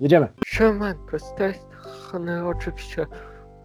Jedziemy. 0.00 0.28
Siemanko, 0.46 1.18
z 1.18 1.34
tej 1.34 1.54
strony 1.54 2.46
oczywiście 2.46 3.06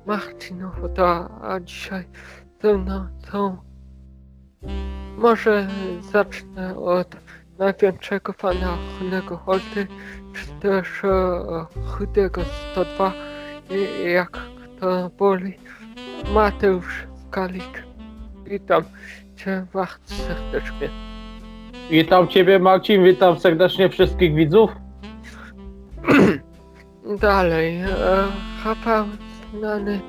Marcin 0.05 0.63
Ochota, 0.63 1.29
a 1.41 1.59
dzisiaj 1.59 2.05
ze 2.61 2.77
mną 2.77 3.07
są... 3.31 3.57
Może 5.17 5.67
zacznę 6.11 6.77
od 6.77 7.15
największego 7.57 8.33
fana 8.33 8.77
Honego 8.99 9.37
Holty, 9.37 9.87
czy 10.33 10.47
też 10.61 11.03
e, 11.03 11.65
Chudego 11.87 12.41
102, 12.71 13.13
i 13.69 14.11
jak 14.11 14.31
kto 14.31 15.09
woli, 15.09 15.53
Mateusz 16.33 17.07
Skalik. 17.27 17.83
Witam 18.43 18.83
Cię 19.35 19.65
bardzo 19.73 20.13
serdecznie. 20.13 20.89
Witam 21.91 22.27
Ciebie 22.27 22.59
Marcin, 22.59 23.03
witam 23.03 23.39
serdecznie 23.39 23.89
wszystkich 23.89 24.35
widzów. 24.35 24.84
Dalej, 27.21 27.81
e, 27.81 27.87
znany 29.57 29.99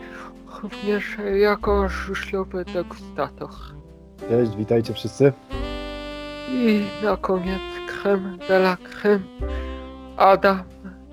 również 0.62 1.16
jako 1.40 1.88
żużlowy 1.88 2.64
degustator. 2.64 3.48
Cześć, 4.28 4.56
witajcie 4.56 4.94
wszyscy. 4.94 5.32
I 6.52 6.84
na 7.04 7.16
koniec 7.16 7.60
creme 7.86 8.36
de 8.48 8.56
la 8.56 8.76
creme 8.76 9.24
Adam, 10.16 10.62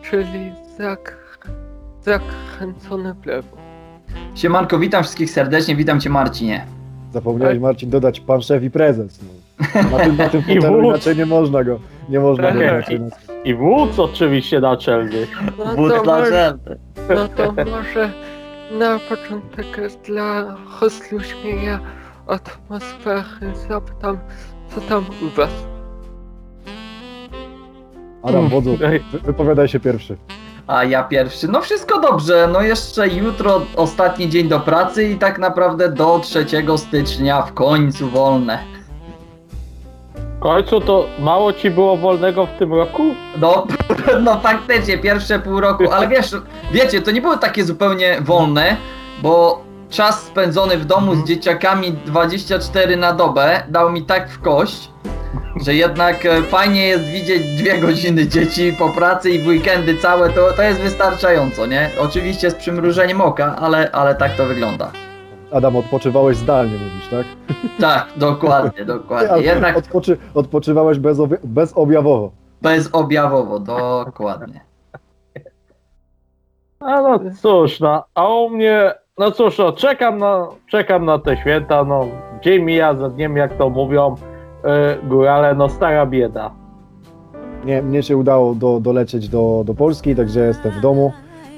czyli 0.02 0.52
zak, 0.78 1.18
zakręcony 2.02 3.14
w 3.14 3.26
lewo. 3.26 3.58
Siemanko, 4.36 4.80
witam 4.80 5.04
wszystkich 5.04 5.30
serdecznie, 5.32 5.76
witam 5.76 6.00
cię 6.00 6.10
Marcinie. 6.10 6.66
Zapomniałeś 7.14 7.60
Marcin 7.60 7.90
dodać 7.90 8.20
pan 8.20 8.42
szef 8.42 8.64
i 8.64 8.72
prezes. 8.72 9.20
No. 9.24 9.98
Na 9.98 10.04
tym, 10.04 10.18
na 10.18 10.30
tym 10.30 10.42
I 10.50 10.56
fotelu 10.56 10.74
wódz. 10.82 10.86
inaczej 10.86 11.18
nie 11.18 11.26
można 11.26 11.64
go. 11.64 11.80
Nie 12.10 12.20
można 12.20 12.52
go 12.52 12.60
Tak. 12.60 12.70
inaczej 12.70 13.00
nazwać. 13.00 13.33
I 13.46 13.56
wódz 13.56 14.00
oczywiście 14.00 14.60
naczelny. 14.60 15.28
No 15.58 15.66
Wód 15.76 15.94
to, 15.94 16.04
dla 16.04 16.18
może, 16.20 16.32
żelby. 16.32 16.78
no 17.16 17.28
to 17.28 17.54
może 17.72 18.12
na 18.80 19.00
początek 19.00 19.66
dla 20.06 20.56
hostlu 20.66 21.20
śmieja 21.20 21.80
atmosfery 22.28 23.56
zapytam, 23.70 24.18
co 24.76 24.82
tam 24.82 25.06
u 25.22 25.36
was? 25.36 25.50
Adam, 28.24 28.50
wodzu, 28.50 28.78
Ej, 28.86 29.04
wy, 29.12 29.20
wypowiadaj 29.20 29.68
się 29.68 29.80
pierwszy. 29.80 30.18
A 30.68 30.84
ja 30.84 31.04
pierwszy. 31.04 31.48
No 31.48 31.62
wszystko 31.62 32.02
dobrze, 32.02 32.50
no 32.54 32.62
jeszcze 32.62 33.08
jutro 33.08 33.62
ostatni 33.76 34.30
dzień 34.30 34.48
do 34.48 34.60
pracy 34.60 35.04
i 35.04 35.16
tak 35.18 35.40
naprawdę 35.40 35.90
do 35.92 36.20
3 36.20 36.46
stycznia 36.78 37.42
w 37.42 37.54
końcu 37.54 38.10
wolne. 38.10 38.60
Końcu 40.44 40.82
to 40.82 41.08
mało 41.20 41.54
Ci 41.54 41.70
było 41.70 41.98
wolnego 41.98 42.46
w 42.46 42.52
tym 42.60 42.74
roku? 42.74 43.04
No, 43.38 43.68
no 44.26 44.40
faktycznie, 44.40 44.98
pierwsze 44.98 45.40
pół 45.40 45.60
roku, 45.60 45.92
ale 45.92 46.08
wiesz, 46.08 46.36
wiecie, 46.72 47.02
to 47.02 47.12
nie 47.12 47.22
było 47.22 47.38
takie 47.38 47.64
zupełnie 47.64 48.18
wolne, 48.22 48.78
bo 49.22 49.64
czas 49.90 50.24
spędzony 50.24 50.78
w 50.78 50.86
domu 50.86 51.16
z 51.16 51.28
dzieciakami 51.28 51.92
24 52.06 52.98
na 52.98 53.14
dobę 53.14 53.64
dał 53.70 53.92
mi 53.92 54.04
tak 54.04 54.30
w 54.30 54.42
kość, 54.42 54.90
że 55.66 55.76
jednak 55.76 56.26
e, 56.26 56.42
fajnie 56.42 56.88
jest 56.88 57.04
widzieć 57.04 57.58
dwie 57.58 57.78
godziny 57.78 58.28
dzieci 58.28 58.76
po 58.80 58.90
pracy 58.90 59.30
i 59.30 59.40
w 59.40 59.48
weekendy 59.48 59.98
całe, 59.98 60.30
to, 60.30 60.52
to 60.56 60.62
jest 60.62 60.80
wystarczająco, 60.80 61.66
nie? 61.66 61.90
Oczywiście 62.00 62.52
z 62.52 62.56
przymrużeniem 62.56 63.22
oka, 63.22 63.56
ale, 63.56 63.92
ale 63.92 64.16
tak 64.16 64.36
to 64.36 64.46
wygląda. 64.46 64.92
Adam, 65.54 65.76
odpoczywałeś 65.76 66.38
zdalnie, 66.38 66.74
mówisz, 66.74 67.08
tak? 67.12 67.26
Tak, 67.80 68.08
dokładnie, 68.18 68.86
dokładnie. 68.86 69.44
Jednak 69.50 69.78
Odpoczy, 69.78 70.18
odpoczywałeś 70.34 71.00
bezobja- 71.00 71.38
bezobjawowo. 71.44 72.32
bezobjawowo, 72.62 73.60
dokładnie. 73.60 74.62
A 76.80 77.02
no 77.02 77.20
cóż, 77.42 77.80
no, 77.80 78.04
a 78.16 78.28
u 78.28 78.50
mnie, 78.50 78.92
no 79.18 79.32
cóż, 79.32 79.58
no, 79.58 79.72
czekam 79.74 80.18
na, 80.18 80.48
czekam 80.68 81.06
na 81.06 81.20
te 81.20 81.38
święta, 81.38 81.84
no, 81.84 82.08
dzień 82.42 82.64
mija 82.64 82.96
za 82.96 83.10
dniem, 83.10 83.38
jak 83.38 83.58
to 83.58 83.70
mówią 83.70 84.16
yy, 84.64 84.70
górale, 85.10 85.56
no 85.56 85.70
stara 85.70 86.06
bieda. 86.06 86.52
Nie, 87.66 87.82
mnie 87.82 88.04
się 88.04 88.18
udało 88.18 88.56
do, 88.56 88.80
dolecieć 88.80 89.30
do, 89.30 89.64
do 89.66 89.74
Polski, 89.74 90.16
także 90.16 90.40
jestem 90.40 90.72
w 90.72 90.82
domu. 90.82 91.12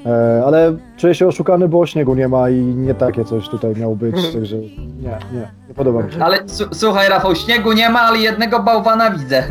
E, 0.06 0.42
ale 0.46 0.76
czuję 0.96 1.14
się 1.14 1.26
oszukany, 1.26 1.68
bo 1.68 1.86
śniegu 1.86 2.14
nie 2.14 2.28
ma 2.28 2.50
i 2.50 2.54
nie 2.60 2.94
takie 2.94 3.24
coś 3.24 3.48
tutaj 3.48 3.74
miało 3.76 3.96
być, 3.96 4.16
także 4.34 4.56
nie, 4.56 5.18
nie, 5.32 5.48
nie 5.68 5.74
podoba 5.74 6.02
mi 6.02 6.12
się. 6.12 6.24
Ale 6.24 6.48
su- 6.48 6.74
słuchaj 6.74 7.08
Rafał, 7.08 7.34
śniegu 7.36 7.72
nie 7.72 7.90
ma, 7.90 8.00
ale 8.00 8.18
jednego 8.18 8.62
bałwana 8.62 9.10
widzę. 9.10 9.42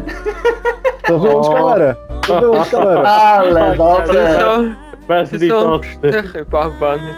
To 1.08 1.20
wyłącz 1.20 1.48
kamerę, 1.56 1.96
to 2.28 2.40
wyłącz 2.42 2.70
kamerę. 2.70 3.02
Ale 3.10 3.76
dobrze. 3.78 4.40
są, 4.40 4.74
Bez 5.08 5.30
ty 5.30 5.40
są 5.40 5.44
litości. 5.46 5.98
cztery 5.98 6.46
bałwany. 6.46 7.14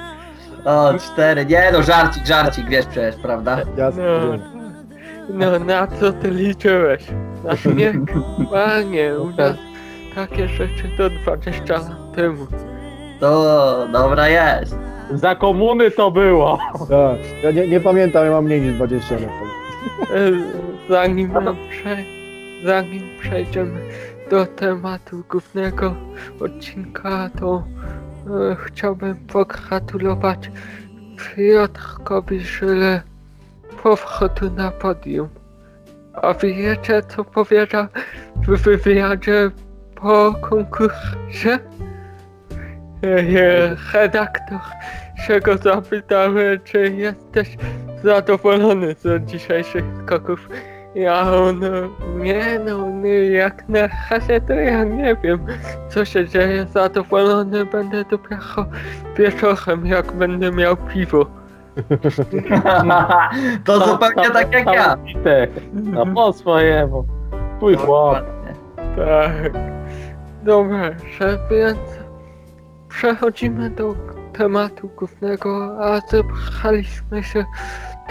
O, 0.65 0.93
cztery. 0.99 1.45
Nie 1.45 1.69
no, 1.73 1.83
żarcik, 1.83 2.25
żarcik, 2.25 2.69
wiesz 2.69 2.85
przecież, 2.85 3.15
prawda? 3.21 3.57
Jasne, 3.77 4.03
No, 4.03 4.31
wiem. 4.31 4.41
no 5.29 5.59
na 5.59 5.87
co 5.87 6.13
ty 6.13 6.31
liczyłeś? 6.31 7.03
Na 7.43 7.55
śnieg? 7.55 7.95
Panie, 8.51 9.19
u 9.19 9.29
nas 9.29 9.53
takie 10.15 10.47
rzeczy 10.47 10.83
to 10.97 11.09
20 11.09 11.73
lat 11.73 12.15
temu. 12.15 12.47
To 13.19 13.87
dobra 13.91 14.27
jest. 14.27 14.77
Za 15.13 15.35
komuny 15.35 15.91
to 15.91 16.11
było. 16.11 16.59
Tak. 16.89 17.43
Ja 17.43 17.51
nie, 17.51 17.67
nie 17.67 17.79
pamiętam, 17.79 18.25
ja 18.25 18.31
mam 18.31 18.45
mniej 18.45 18.61
niż 18.61 18.73
20 18.73 19.15
lat. 19.15 19.23
Zanim, 20.89 21.33
prze, 21.69 21.97
zanim 22.65 23.01
przejdziemy 23.19 23.79
do 24.29 24.45
tematu 24.45 25.23
głównego 25.29 25.95
odcinka, 26.39 27.29
to 27.39 27.63
e, 28.51 28.55
chciałbym 28.55 29.15
pogratulować 29.15 30.51
Piotrkowi 31.17 32.39
Żyle 32.39 33.01
powrotu 33.83 34.51
na 34.51 34.71
podium. 34.71 35.29
A 36.13 36.33
wiecie 36.33 37.01
co 37.07 37.23
powiedział 37.23 37.85
w 38.47 38.61
wywiadzie 38.61 39.51
po 39.95 40.33
konkursie? 40.41 41.59
Redaktor 43.93 44.59
się 45.27 45.39
go 45.39 45.57
zapytał, 45.57 46.37
e, 46.37 46.57
czy 46.63 46.91
jesteś 46.91 47.57
zadowolony 48.03 48.95
z 48.99 49.25
dzisiejszych 49.25 49.85
skoków. 50.05 50.49
Ja 50.95 51.31
on, 51.31 51.61
nie 52.17 52.59
no, 52.65 52.89
nie, 52.89 53.25
jak 53.25 53.69
na 53.69 53.79
razie 54.11 54.41
to 54.41 54.53
ja 54.53 54.83
nie 54.83 55.15
wiem, 55.15 55.45
co 55.89 56.05
się 56.05 56.27
dzieje. 56.27 56.65
Zadowolony 56.73 57.65
będę 57.65 58.03
dopiero 58.05 58.65
wieczorem, 59.17 59.85
jak 59.85 60.11
będę 60.11 60.51
miał 60.51 60.77
piwo. 60.77 61.25
to 63.65 63.87
zupełnie 63.87 64.31
tak 64.31 64.53
jak 64.53 64.65
ja. 64.65 64.97
Witek, 64.97 65.51
No 65.73 66.05
po 66.05 66.33
swojemu. 66.33 67.05
Twój 67.57 67.75
chłop. 67.75 68.17
Dokładnie. 68.17 68.53
Tak. 68.95 69.51
Dobrze, 70.43 71.39
więc 71.51 72.06
przechodzimy 72.89 73.69
do 73.69 73.95
tematu 74.33 74.89
głównego, 74.97 75.77
a 75.85 76.01
zebraliśmy 76.01 77.23
się 77.23 77.45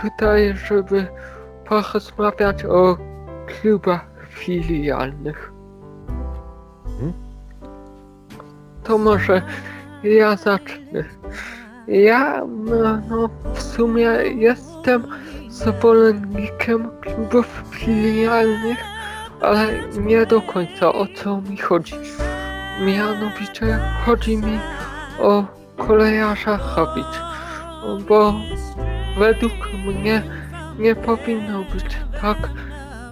tutaj, 0.02 0.54
żeby 0.68 1.06
porozmawiać 1.64 2.64
o 2.64 2.98
klubach 3.46 4.06
filialnych. 4.28 5.52
Mhm. 6.86 7.12
To 8.84 8.98
może 8.98 9.42
ja 10.02 10.36
zacznę. 10.36 11.04
Ja 11.88 12.44
no, 12.46 13.00
no, 13.10 13.28
w 13.54 13.62
sumie 13.62 14.08
jestem 14.34 15.02
zwolennikiem 15.48 16.90
klubów 17.00 17.64
filialnych, 17.70 18.78
ale 19.40 19.66
nie 19.98 20.26
do 20.26 20.42
końca 20.42 20.92
o 20.92 21.06
co 21.16 21.40
mi 21.40 21.56
chodzi. 21.56 21.94
Mianowicie 22.80 23.78
chodzi 24.04 24.36
mi 24.36 24.60
o 25.20 25.44
kolejarza 25.76 26.58
Habicz, 26.58 27.20
bo 28.08 28.34
według 29.18 29.52
mnie 29.86 30.22
nie 30.78 30.94
powinno 30.94 31.62
być 31.62 31.96
tak 32.20 32.50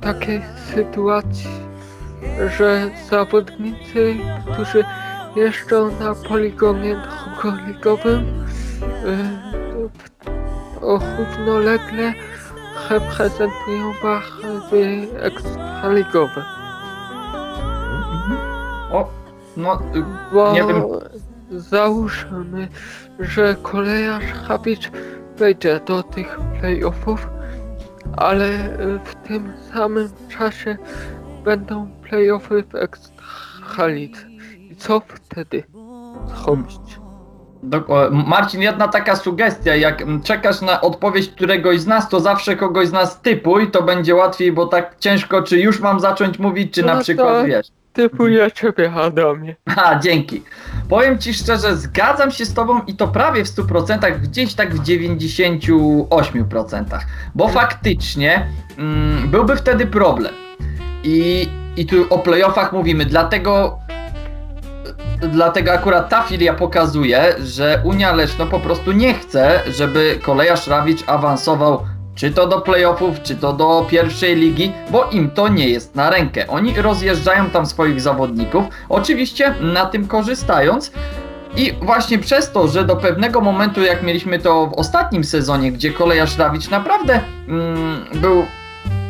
takiej 0.00 0.42
sytuacji, 0.74 1.50
że 2.58 2.90
zawodnicy, 3.10 4.16
którzy 4.52 4.84
jeżdżą 5.36 5.90
na 6.00 6.14
poligonie 6.28 6.96
drugoligowym, 6.96 8.46
yy, 9.04 9.88
równolegle 10.80 12.14
reprezentują 12.90 13.92
barwy 14.02 15.08
ekstraligowe. 15.20 16.44
O, 18.92 19.23
no, 19.56 19.78
Bo 20.32 20.52
Nie 20.52 20.64
wiem. 20.64 20.82
załóżmy, 21.50 22.68
że 23.20 23.56
kolejarz 23.62 24.24
Habicz 24.48 24.90
wejdzie 25.36 25.80
do 25.86 26.02
tych 26.02 26.38
playoffów, 26.60 27.28
ale 28.16 28.46
y, 28.80 28.98
w 29.04 29.14
tym 29.28 29.52
samym 29.74 30.08
czasie 30.38 30.76
będą 31.44 31.88
playoffy 32.08 32.64
w 32.70 32.74
Ekstralidze. 32.74 34.20
I 34.70 34.76
co 34.76 35.00
wtedy 35.00 35.62
zrobić? 36.42 36.76
Marcin, 38.10 38.60
jedna 38.62 38.88
taka 38.88 39.16
sugestia, 39.16 39.76
jak 39.76 40.02
mm, 40.02 40.22
czekasz 40.22 40.60
na 40.60 40.80
odpowiedź 40.80 41.28
któregoś 41.28 41.80
z 41.80 41.86
nas, 41.86 42.08
to 42.08 42.20
zawsze 42.20 42.56
kogoś 42.56 42.88
z 42.88 42.92
nas 42.92 43.20
typuj, 43.20 43.70
to 43.70 43.82
będzie 43.82 44.14
łatwiej, 44.14 44.52
bo 44.52 44.66
tak 44.66 44.96
ciężko, 44.98 45.42
czy 45.42 45.58
już 45.60 45.80
mam 45.80 46.00
zacząć 46.00 46.38
mówić, 46.38 46.74
czy 46.74 46.82
na 46.82 46.94
No 46.94 47.00
przykład, 47.02 47.28
to- 47.40 47.44
wiesz. 47.44 47.66
Typuję 47.94 48.52
ciebie, 48.52 48.92
Adamie. 48.92 49.56
A, 49.76 49.98
dzięki. 49.98 50.42
Powiem 50.88 51.18
ci 51.18 51.34
szczerze, 51.34 51.76
zgadzam 51.76 52.30
się 52.30 52.44
z 52.44 52.54
tobą 52.54 52.80
i 52.86 52.94
to 52.94 53.08
prawie 53.08 53.44
w 53.44 53.48
100%, 53.48 54.20
gdzieś 54.20 54.54
tak 54.54 54.74
w 54.74 54.82
98%. 54.82 56.84
Bo 57.34 57.48
faktycznie 57.48 58.46
mm, 58.78 59.30
byłby 59.30 59.56
wtedy 59.56 59.86
problem. 59.86 60.34
I, 61.04 61.48
I 61.76 61.86
tu 61.86 62.06
o 62.10 62.18
playoffach 62.18 62.72
mówimy, 62.72 63.04
dlatego 63.04 63.78
dlatego 65.32 65.72
akurat 65.72 66.08
ta 66.08 66.22
filia 66.22 66.54
pokazuje, 66.54 67.34
że 67.38 67.80
Unia 67.84 68.12
Leszno 68.12 68.46
po 68.46 68.60
prostu 68.60 68.92
nie 68.92 69.14
chce, 69.14 69.60
żeby 69.66 70.18
kolejarz 70.22 70.66
Rawicz 70.66 71.04
awansował 71.06 71.86
czy 72.14 72.30
to 72.30 72.46
do 72.46 72.60
playoffów, 72.60 73.22
czy 73.22 73.36
to 73.36 73.52
do 73.52 73.86
pierwszej 73.90 74.36
ligi, 74.36 74.72
bo 74.90 75.04
im 75.04 75.30
to 75.30 75.48
nie 75.48 75.68
jest 75.68 75.94
na 75.94 76.10
rękę. 76.10 76.46
Oni 76.48 76.74
rozjeżdżają 76.82 77.50
tam 77.50 77.66
swoich 77.66 78.00
zawodników, 78.00 78.64
oczywiście 78.88 79.54
na 79.60 79.86
tym 79.86 80.06
korzystając. 80.08 80.92
I 81.56 81.72
właśnie 81.82 82.18
przez 82.18 82.52
to, 82.52 82.68
że 82.68 82.84
do 82.84 82.96
pewnego 82.96 83.40
momentu, 83.40 83.82
jak 83.82 84.02
mieliśmy 84.02 84.38
to 84.38 84.66
w 84.66 84.72
ostatnim 84.72 85.24
sezonie, 85.24 85.72
gdzie 85.72 85.90
kolejarz 85.90 86.38
Rawicz 86.38 86.70
naprawdę 86.70 87.20
mm, 87.48 88.04
był 88.14 88.44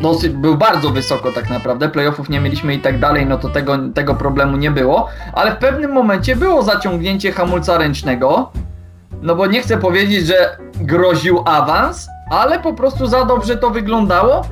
dosyć, 0.00 0.32
był 0.32 0.56
bardzo 0.56 0.90
wysoko 0.90 1.32
tak 1.32 1.50
naprawdę, 1.50 1.88
playoffów 1.88 2.28
nie 2.28 2.40
mieliśmy 2.40 2.74
i 2.74 2.78
tak 2.78 2.98
dalej, 2.98 3.26
no 3.26 3.38
to 3.38 3.48
tego, 3.48 3.78
tego 3.94 4.14
problemu 4.14 4.56
nie 4.56 4.70
było, 4.70 5.08
ale 5.32 5.52
w 5.52 5.58
pewnym 5.58 5.92
momencie 5.92 6.36
było 6.36 6.62
zaciągnięcie 6.62 7.32
hamulca 7.32 7.78
ręcznego, 7.78 8.52
no 9.22 9.34
bo 9.34 9.46
nie 9.46 9.62
chcę 9.62 9.78
powiedzieć, 9.78 10.26
że 10.26 10.56
groził 10.80 11.42
awans, 11.44 12.08
ale 12.30 12.58
po 12.58 12.72
prostu 12.72 13.06
za 13.06 13.24
dobrze 13.24 13.56
to 13.56 13.70
wyglądało 13.70 14.42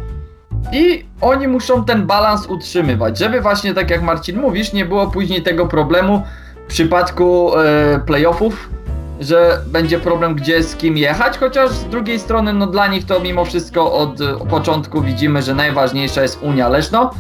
i 0.73 1.05
oni 1.21 1.49
muszą 1.49 1.85
ten 1.85 2.07
balans 2.07 2.47
utrzymywać, 2.47 3.19
żeby 3.19 3.41
właśnie 3.41 3.75
tak 3.75 3.91
jak 3.91 4.03
Marcin 4.03 4.41
mówisz, 4.41 4.73
nie 4.73 4.85
było 4.85 5.07
później 5.07 5.43
tego 5.43 5.67
problemu 5.67 6.23
w 6.65 6.67
przypadku 6.67 7.59
e, 7.59 8.01
playoffów, 8.07 8.71
że 9.21 9.59
będzie 9.67 9.99
problem 9.99 10.35
gdzie 10.35 10.63
z 10.63 10.77
kim 10.77 10.97
jechać, 10.97 11.39
chociaż 11.39 11.71
z 11.71 11.85
drugiej 11.85 12.19
strony 12.19 12.53
no 12.53 12.67
dla 12.67 12.87
nich 12.87 13.07
to 13.07 13.21
mimo 13.21 13.45
wszystko 13.45 13.93
od 13.93 14.21
e, 14.21 14.35
początku 14.51 15.03
widzimy, 15.03 15.43
że 15.43 15.55
najważniejsza 15.55 16.23
jest 16.23 16.43
Unia 16.43 16.69
Leszno 16.69 17.11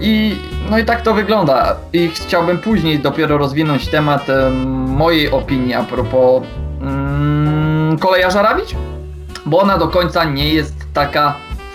i 0.00 0.36
no 0.70 0.78
i 0.78 0.84
tak 0.84 1.02
to 1.02 1.14
wygląda. 1.14 1.76
I 1.92 2.08
chciałbym 2.08 2.58
później 2.58 2.98
dopiero 2.98 3.38
rozwinąć 3.38 3.88
temat 3.88 4.30
e, 4.30 4.50
mojej 4.86 5.30
opinii 5.30 5.74
a 5.74 5.82
propos 5.82 6.42
mm, 6.80 7.98
kolejarza 7.98 8.42
Rawicz, 8.42 8.74
bo 9.48 9.58
ona 9.58 9.78
do 9.78 9.88
końca 9.88 10.24
nie 10.24 10.54
jest 10.54 10.74
taka 10.94 11.34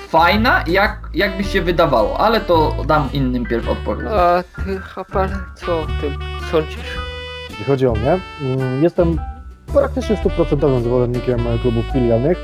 fajna 0.09 0.63
jak, 0.67 1.09
jakby 1.13 1.43
się 1.43 1.61
wydawało, 1.61 2.19
ale 2.19 2.41
to 2.41 2.75
dam 2.87 3.09
innym 3.13 3.45
pierw 3.45 3.69
odpowiedź. 3.69 4.07
A 4.11 4.43
ty, 4.65 4.81
Rapal, 4.97 5.29
co 5.55 5.79
o 5.79 5.85
tym 6.01 6.17
sądzisz? 6.51 6.97
Jeśli 7.49 7.65
chodzi 7.65 7.87
o 7.87 7.91
mnie, 7.93 8.19
mm, 8.41 8.83
jestem 8.83 9.19
praktycznie 9.73 10.17
stuprocentowym 10.17 10.83
zwolennikiem 10.83 11.39
klubów 11.61 11.85
filialnych, 11.93 12.37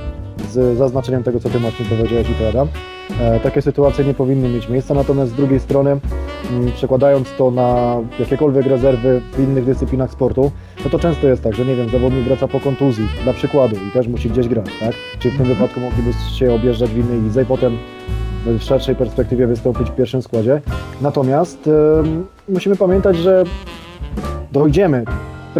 z 0.52 0.78
zaznaczeniem 0.78 1.24
tego, 1.24 1.40
co 1.40 1.50
Ty 1.50 1.60
Marcin 1.60 1.86
powiedziałeś 1.86 2.28
i 2.30 2.46
Adam. 2.46 2.68
E, 3.22 3.40
takie 3.40 3.62
sytuacje 3.62 4.06
nie 4.06 4.14
powinny 4.14 4.50
mieć 4.50 4.70
miejsca, 4.70 4.94
natomiast 4.94 5.32
z 5.32 5.36
drugiej 5.36 5.60
strony, 5.60 6.00
mm, 6.52 6.72
przekładając 6.72 7.28
to 7.38 7.52
na 7.52 7.98
jakiekolwiek 8.20 8.66
rezerwy 8.66 9.22
w 9.34 9.40
innych 9.40 9.66
dyscyplinach 9.66 10.12
sportu, 10.12 10.52
no 10.84 10.90
to 10.90 11.00
często 11.00 11.28
jest 11.28 11.44
tak, 11.44 11.56
że 11.56 11.66
nie 11.66 11.76
wiem, 11.76 11.90
zawodnik 11.90 12.24
wraca 12.24 12.48
po 12.48 12.60
kontuzji, 12.60 13.08
dla 13.24 13.34
przykładu, 13.34 13.76
i 13.76 13.92
też 13.92 14.08
musi 14.08 14.30
gdzieś 14.30 14.48
grać, 14.48 14.66
tak? 14.80 14.96
Czyli 15.20 15.36
w 15.36 15.38
tym 15.38 15.48
wypadku 15.48 15.80
mogliby 15.80 16.12
się 16.36 16.54
objeżdżać 16.54 16.90
w 16.90 16.98
innej 16.98 17.22
lidze 17.22 17.42
i 17.42 17.46
potem 17.46 17.78
w 18.46 18.62
szerszej 18.62 18.96
perspektywie 18.96 19.48
wystąpić 19.48 19.90
w 19.90 19.96
pierwszym 19.96 20.22
składzie. 20.22 20.62
Natomiast 21.02 21.68
em, 21.68 22.26
musimy 22.50 22.76
pamiętać, 22.76 23.18
że 23.18 23.44
dojdziemy 24.52 25.06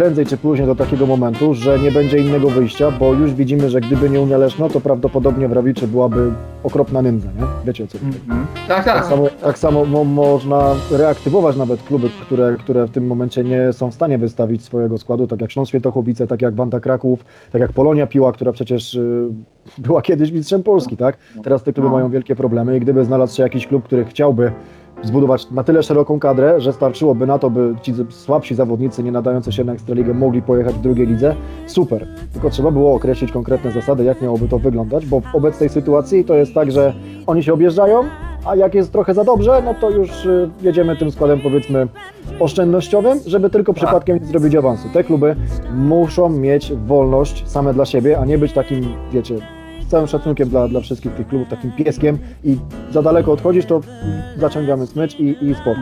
prędzej 0.00 0.26
czy 0.26 0.36
później 0.36 0.66
do 0.66 0.74
takiego 0.74 1.06
momentu, 1.06 1.54
że 1.54 1.78
nie 1.78 1.92
będzie 1.92 2.18
innego 2.18 2.50
wyjścia, 2.50 2.90
bo 2.90 3.12
już 3.12 3.34
widzimy, 3.34 3.70
że 3.70 3.80
gdyby 3.80 4.10
nie 4.10 4.20
Unia 4.20 4.38
Leszno, 4.38 4.68
to 4.68 4.80
prawdopodobnie 4.80 5.48
w 5.48 5.52
Rawiczy 5.52 5.88
byłaby 5.88 6.32
okropna 6.64 7.02
nędza, 7.02 7.28
nie? 7.28 7.46
Wiecie 7.66 7.84
o 7.84 7.86
co 7.86 7.98
chodzi. 7.98 8.18
Mhm. 8.28 8.46
Tak, 8.68 8.84
Tak 8.84 8.94
tak. 8.94 9.04
samo, 9.06 9.26
tak 9.42 9.58
samo 9.58 9.84
mo, 9.84 10.04
można 10.04 10.74
reaktywować 10.90 11.56
nawet 11.56 11.82
kluby, 11.82 12.08
które, 12.22 12.56
które 12.58 12.86
w 12.86 12.90
tym 12.90 13.06
momencie 13.06 13.44
nie 13.44 13.72
są 13.72 13.90
w 13.90 13.94
stanie 13.94 14.18
wystawić 14.18 14.62
swojego 14.64 14.98
składu, 14.98 15.26
tak 15.26 15.40
jak 15.40 15.50
Śląsk 15.52 15.68
Świętochłowice, 15.68 16.26
tak 16.26 16.42
jak 16.42 16.54
Wanda 16.54 16.80
Kraków, 16.80 17.24
tak 17.52 17.60
jak 17.60 17.72
Polonia 17.72 18.06
Piła, 18.06 18.32
która 18.32 18.52
przecież 18.52 18.94
y, 18.94 19.28
była 19.78 20.02
kiedyś 20.02 20.32
mistrzem 20.32 20.62
Polski, 20.62 20.96
tak? 20.96 21.16
Teraz 21.44 21.62
te 21.62 21.72
kluby 21.72 21.88
No. 21.88 21.94
mają 21.94 22.10
wielkie 22.10 22.36
problemy 22.36 22.76
i 22.76 22.80
gdyby 22.80 23.04
znalazł 23.04 23.36
się 23.36 23.42
jakiś 23.42 23.66
klub, 23.66 23.84
który 23.84 24.04
chciałby 24.04 24.52
zbudować 25.02 25.50
na 25.50 25.64
tyle 25.64 25.82
szeroką 25.82 26.18
kadrę, 26.18 26.60
że 26.60 26.72
starczyłoby 26.72 27.26
na 27.26 27.38
to, 27.38 27.50
by 27.50 27.74
ci 27.82 27.94
słabsi 28.10 28.54
zawodnicy 28.54 29.02
nie 29.02 29.12
nadający 29.12 29.52
się 29.52 29.64
na 29.64 29.72
Ekstraligę 29.72 30.14
mogli 30.14 30.42
pojechać 30.42 30.74
w 30.74 30.80
drugiej 30.80 31.06
lidze, 31.06 31.34
super. 31.66 32.06
Tylko 32.32 32.50
trzeba 32.50 32.70
było 32.70 32.94
określić 32.94 33.32
konkretne 33.32 33.72
zasady, 33.72 34.04
jak 34.04 34.22
miałoby 34.22 34.48
to 34.48 34.58
wyglądać, 34.58 35.06
bo 35.06 35.20
w 35.20 35.34
obecnej 35.34 35.68
sytuacji 35.68 36.24
to 36.24 36.34
jest 36.34 36.54
tak, 36.54 36.72
że 36.72 36.94
oni 37.26 37.42
się 37.42 37.52
objeżdżają, 37.52 38.04
a 38.44 38.56
jak 38.56 38.74
jest 38.74 38.92
trochę 38.92 39.14
za 39.14 39.24
dobrze, 39.24 39.62
no 39.64 39.74
to 39.74 39.90
już 39.90 40.26
y, 40.26 40.50
jedziemy 40.62 40.96
tym 40.96 41.10
składem 41.10 41.40
powiedzmy 41.40 41.88
oszczędnościowym, 42.40 43.18
żeby 43.26 43.50
tylko 43.50 43.72
przypadkiem 43.72 44.18
nie 44.18 44.26
zrobić 44.26 44.54
awansu. 44.54 44.88
Te 44.92 45.04
kluby 45.04 45.36
muszą 45.74 46.28
mieć 46.28 46.72
wolność 46.72 47.48
same 47.48 47.74
dla 47.74 47.84
siebie, 47.84 48.18
a 48.18 48.24
nie 48.24 48.38
być 48.38 48.52
takim, 48.52 48.94
wiecie, 49.12 49.34
całym 49.90 50.06
szacunkiem 50.06 50.48
dla, 50.48 50.68
dla 50.68 50.80
wszystkich 50.80 51.14
tych 51.14 51.28
klubów, 51.28 51.48
takim 51.48 51.72
pieskiem 51.72 52.18
i 52.44 52.56
za 52.90 53.02
daleko 53.02 53.32
odchodzisz, 53.32 53.66
to 53.66 53.80
zaciągamy 54.38 54.86
smycz 54.86 55.20
i, 55.20 55.44
i 55.44 55.54
sport. 55.54 55.80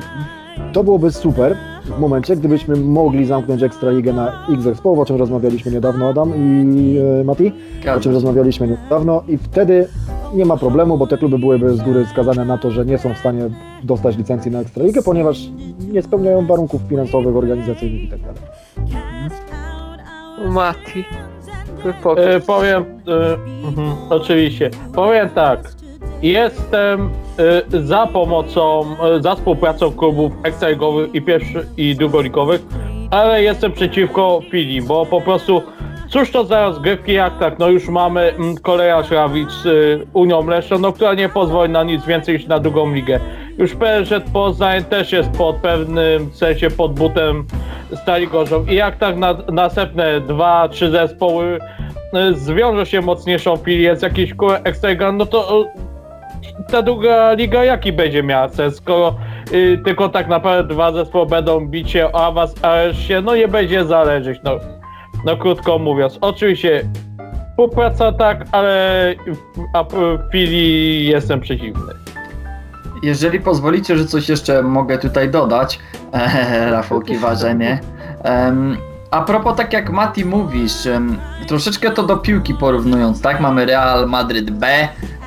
To 0.73 0.85
byłoby 0.85 1.13
super 1.13 1.57
w 1.85 1.99
momencie, 1.99 2.37
gdybyśmy 2.37 2.77
mogli 2.77 3.27
zamknąć 3.27 3.63
Ekstraligę 3.63 4.13
na 4.13 4.47
X-Expo, 4.55 4.93
o 4.93 5.05
czym 5.05 5.17
rozmawialiśmy 5.17 5.73
niedawno 5.73 6.09
Adam 6.09 6.33
i 6.37 6.99
e, 7.21 7.25
Mati 7.25 7.53
o 7.97 8.01
czym 8.01 8.13
rozmawialiśmy 8.13 8.69
niedawno 8.69 9.23
i 9.29 9.39
wtedy 9.39 9.89
nie 10.35 10.47
ma 10.47 10.57
problemu, 10.57 10.99
bo 10.99 11.07
te 11.07 11.19
kluby 11.19 11.39
byłyby 11.39 11.77
z 11.77 11.83
góry 11.83 12.07
skazane 12.07 12.45
na 12.45 12.59
to, 12.59 12.71
że 12.71 12.85
nie 12.85 12.99
są 12.99 13.15
w 13.15 13.19
stanie 13.19 13.51
dostać 13.83 14.17
licencji 14.17 14.51
na 14.51 14.61
Ekstraligę, 14.61 15.03
ponieważ 15.03 15.49
nie 15.93 16.03
spełniają 16.03 16.47
warunków 16.47 16.81
finansowych, 16.89 17.37
organizacyjnych 17.37 18.03
itd. 18.03 18.33
Mati, 20.49 21.05
wypowiedz. 21.05 21.38
E, 22.17 22.41
powiem, 22.41 22.85
e, 23.09 23.35
mhm, 23.67 23.97
oczywiście, 24.11 24.71
powiem 24.95 25.29
tak, 25.29 25.61
jestem 26.23 27.11
e, 27.73 27.81
za 27.83 28.07
pomocą, 28.07 28.87
e, 29.17 29.23
za 29.23 29.35
współpracą 29.35 29.93
klubów 29.93 30.33
ekstraligowych 30.43 31.15
i 31.15 31.23
pierwszy 31.23 31.67
i 31.77 31.97
drugoligowych, 31.97 32.61
ale 33.11 33.43
jestem 33.43 33.73
przeciwko 33.73 34.41
filii, 34.51 34.83
bo 34.83 35.07
po 35.07 35.21
prostu 35.21 35.63
cóż 36.09 36.31
to 36.31 36.45
za 36.45 36.61
rozgrywki 36.61 37.13
jak 37.13 37.39
tak, 37.39 37.59
no 37.59 37.69
już 37.69 37.89
mamy 37.89 38.21
mm, 38.21 38.57
kolejarz 38.57 39.11
Rawicz 39.11 39.53
z 39.53 39.67
y, 39.67 40.07
Unią 40.13 40.47
Leszno, 40.47 40.79
no 40.79 40.93
która 40.93 41.15
nie 41.15 41.29
pozwoli 41.29 41.73
na 41.73 41.83
nic 41.83 42.07
więcej 42.07 42.35
niż 42.35 42.47
na 42.47 42.59
drugą 42.59 42.95
ligę. 42.95 43.21
Już 43.59 43.75
PSZ 43.75 44.31
Poznań 44.33 44.85
też 44.85 45.13
jest 45.13 45.31
pod 45.31 45.57
pewnym 45.57 46.33
sensie 46.33 46.71
pod 46.71 46.95
butem 46.95 47.45
Stali 47.95 48.29
Gorzów 48.29 48.71
i 48.71 48.75
jak 48.75 48.97
tak 48.97 49.17
na, 49.17 49.35
następne 49.53 50.21
dwa, 50.21 50.69
trzy 50.69 50.91
zespoły 50.91 51.59
y, 52.31 52.35
zwiążą 52.35 52.85
się 52.85 53.01
mocniejszą 53.01 53.57
filię 53.57 53.97
z 53.97 54.03
jakiejś 54.03 54.35
kółek 54.35 54.61
ekstraliga, 54.65 55.13
no 55.13 55.27
to 55.27 55.63
y, 55.63 56.73
ta 56.73 56.83
druga 56.83 57.33
liga 57.33 57.65
jaki 57.65 57.93
będzie 57.93 58.23
miała 58.23 58.49
sens, 58.49 58.77
skoro 58.77 59.17
y, 59.53 59.81
tylko 59.85 60.09
tak 60.09 60.29
naprawdę 60.29 60.75
dwa 60.75 60.93
zespoły 60.93 61.27
będą 61.27 61.67
bić 61.67 61.91
się 61.91 62.13
o 62.13 62.27
awans, 62.27 62.55
a 62.65 62.93
się 62.93 63.21
no 63.21 63.37
nie 63.37 63.49
będzie 63.49 63.85
zależeć, 63.85 64.41
no, 64.45 64.59
no 65.25 65.37
krótko 65.37 65.79
mówiąc. 65.79 66.19
Oczywiście 66.21 66.85
współpraca 67.51 68.13
tak, 68.13 68.45
ale 68.53 69.15
a 69.75 69.85
w 69.85 70.19
filii 70.33 71.07
jestem 71.07 71.41
przeciwny. 71.41 72.08
Jeżeli 73.03 73.41
pozwolicie, 73.41 73.99
że 73.99 74.07
coś 74.07 74.29
jeszcze 74.29 74.63
mogę 74.63 74.99
tutaj 74.99 75.31
dodać, 75.31 75.79
e, 76.13 76.71
Rafał 76.71 77.01
kiwa, 77.01 77.35
że 77.35 77.55
nie. 77.55 77.81
Em, 78.23 78.77
a 79.11 79.21
propos, 79.23 79.57
tak 79.57 79.73
jak 79.73 79.91
Mati 79.91 80.25
mówisz, 80.25 80.87
em, 80.87 81.19
troszeczkę 81.47 81.91
to 81.91 82.03
do 82.03 82.17
piłki 82.17 82.55
porównując, 82.55 83.21
tak? 83.23 83.41
Mamy 83.41 83.67
Real 83.67 84.09
Madryt 84.09 84.51
B, 84.51 84.67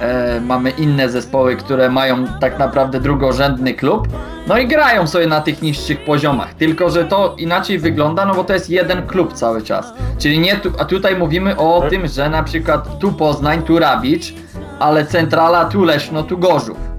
e, 0.01 0.41
mamy 0.41 0.69
inne 0.69 1.09
zespoły, 1.09 1.55
które 1.55 1.89
mają 1.89 2.27
tak 2.41 2.59
naprawdę 2.59 2.99
drugorzędny 2.99 3.73
klub, 3.73 4.07
no 4.47 4.57
i 4.57 4.67
grają 4.67 5.07
sobie 5.07 5.27
na 5.27 5.41
tych 5.41 5.61
niższych 5.61 6.05
poziomach. 6.05 6.53
Tylko, 6.53 6.89
że 6.89 7.05
to 7.05 7.35
inaczej 7.37 7.79
wygląda, 7.79 8.25
no 8.25 8.35
bo 8.35 8.43
to 8.43 8.53
jest 8.53 8.69
jeden 8.69 9.07
klub 9.07 9.33
cały 9.33 9.61
czas. 9.61 9.93
Czyli 10.17 10.39
nie 10.39 10.55
tu, 10.55 10.71
a 10.79 10.85
tutaj 10.85 11.15
mówimy 11.15 11.57
o 11.57 11.81
Tak. 11.81 11.89
tym, 11.89 12.07
że 12.07 12.29
na 12.29 12.43
przykład 12.43 12.99
tu 12.99 13.11
Poznań, 13.11 13.61
tu 13.63 13.79
Rabicz, 13.79 14.33
ale 14.79 15.05
centrala 15.05 15.65
tu 15.65 15.83
Leszno, 15.83 16.23
tu 16.23 16.37
Gorzów. 16.37 16.90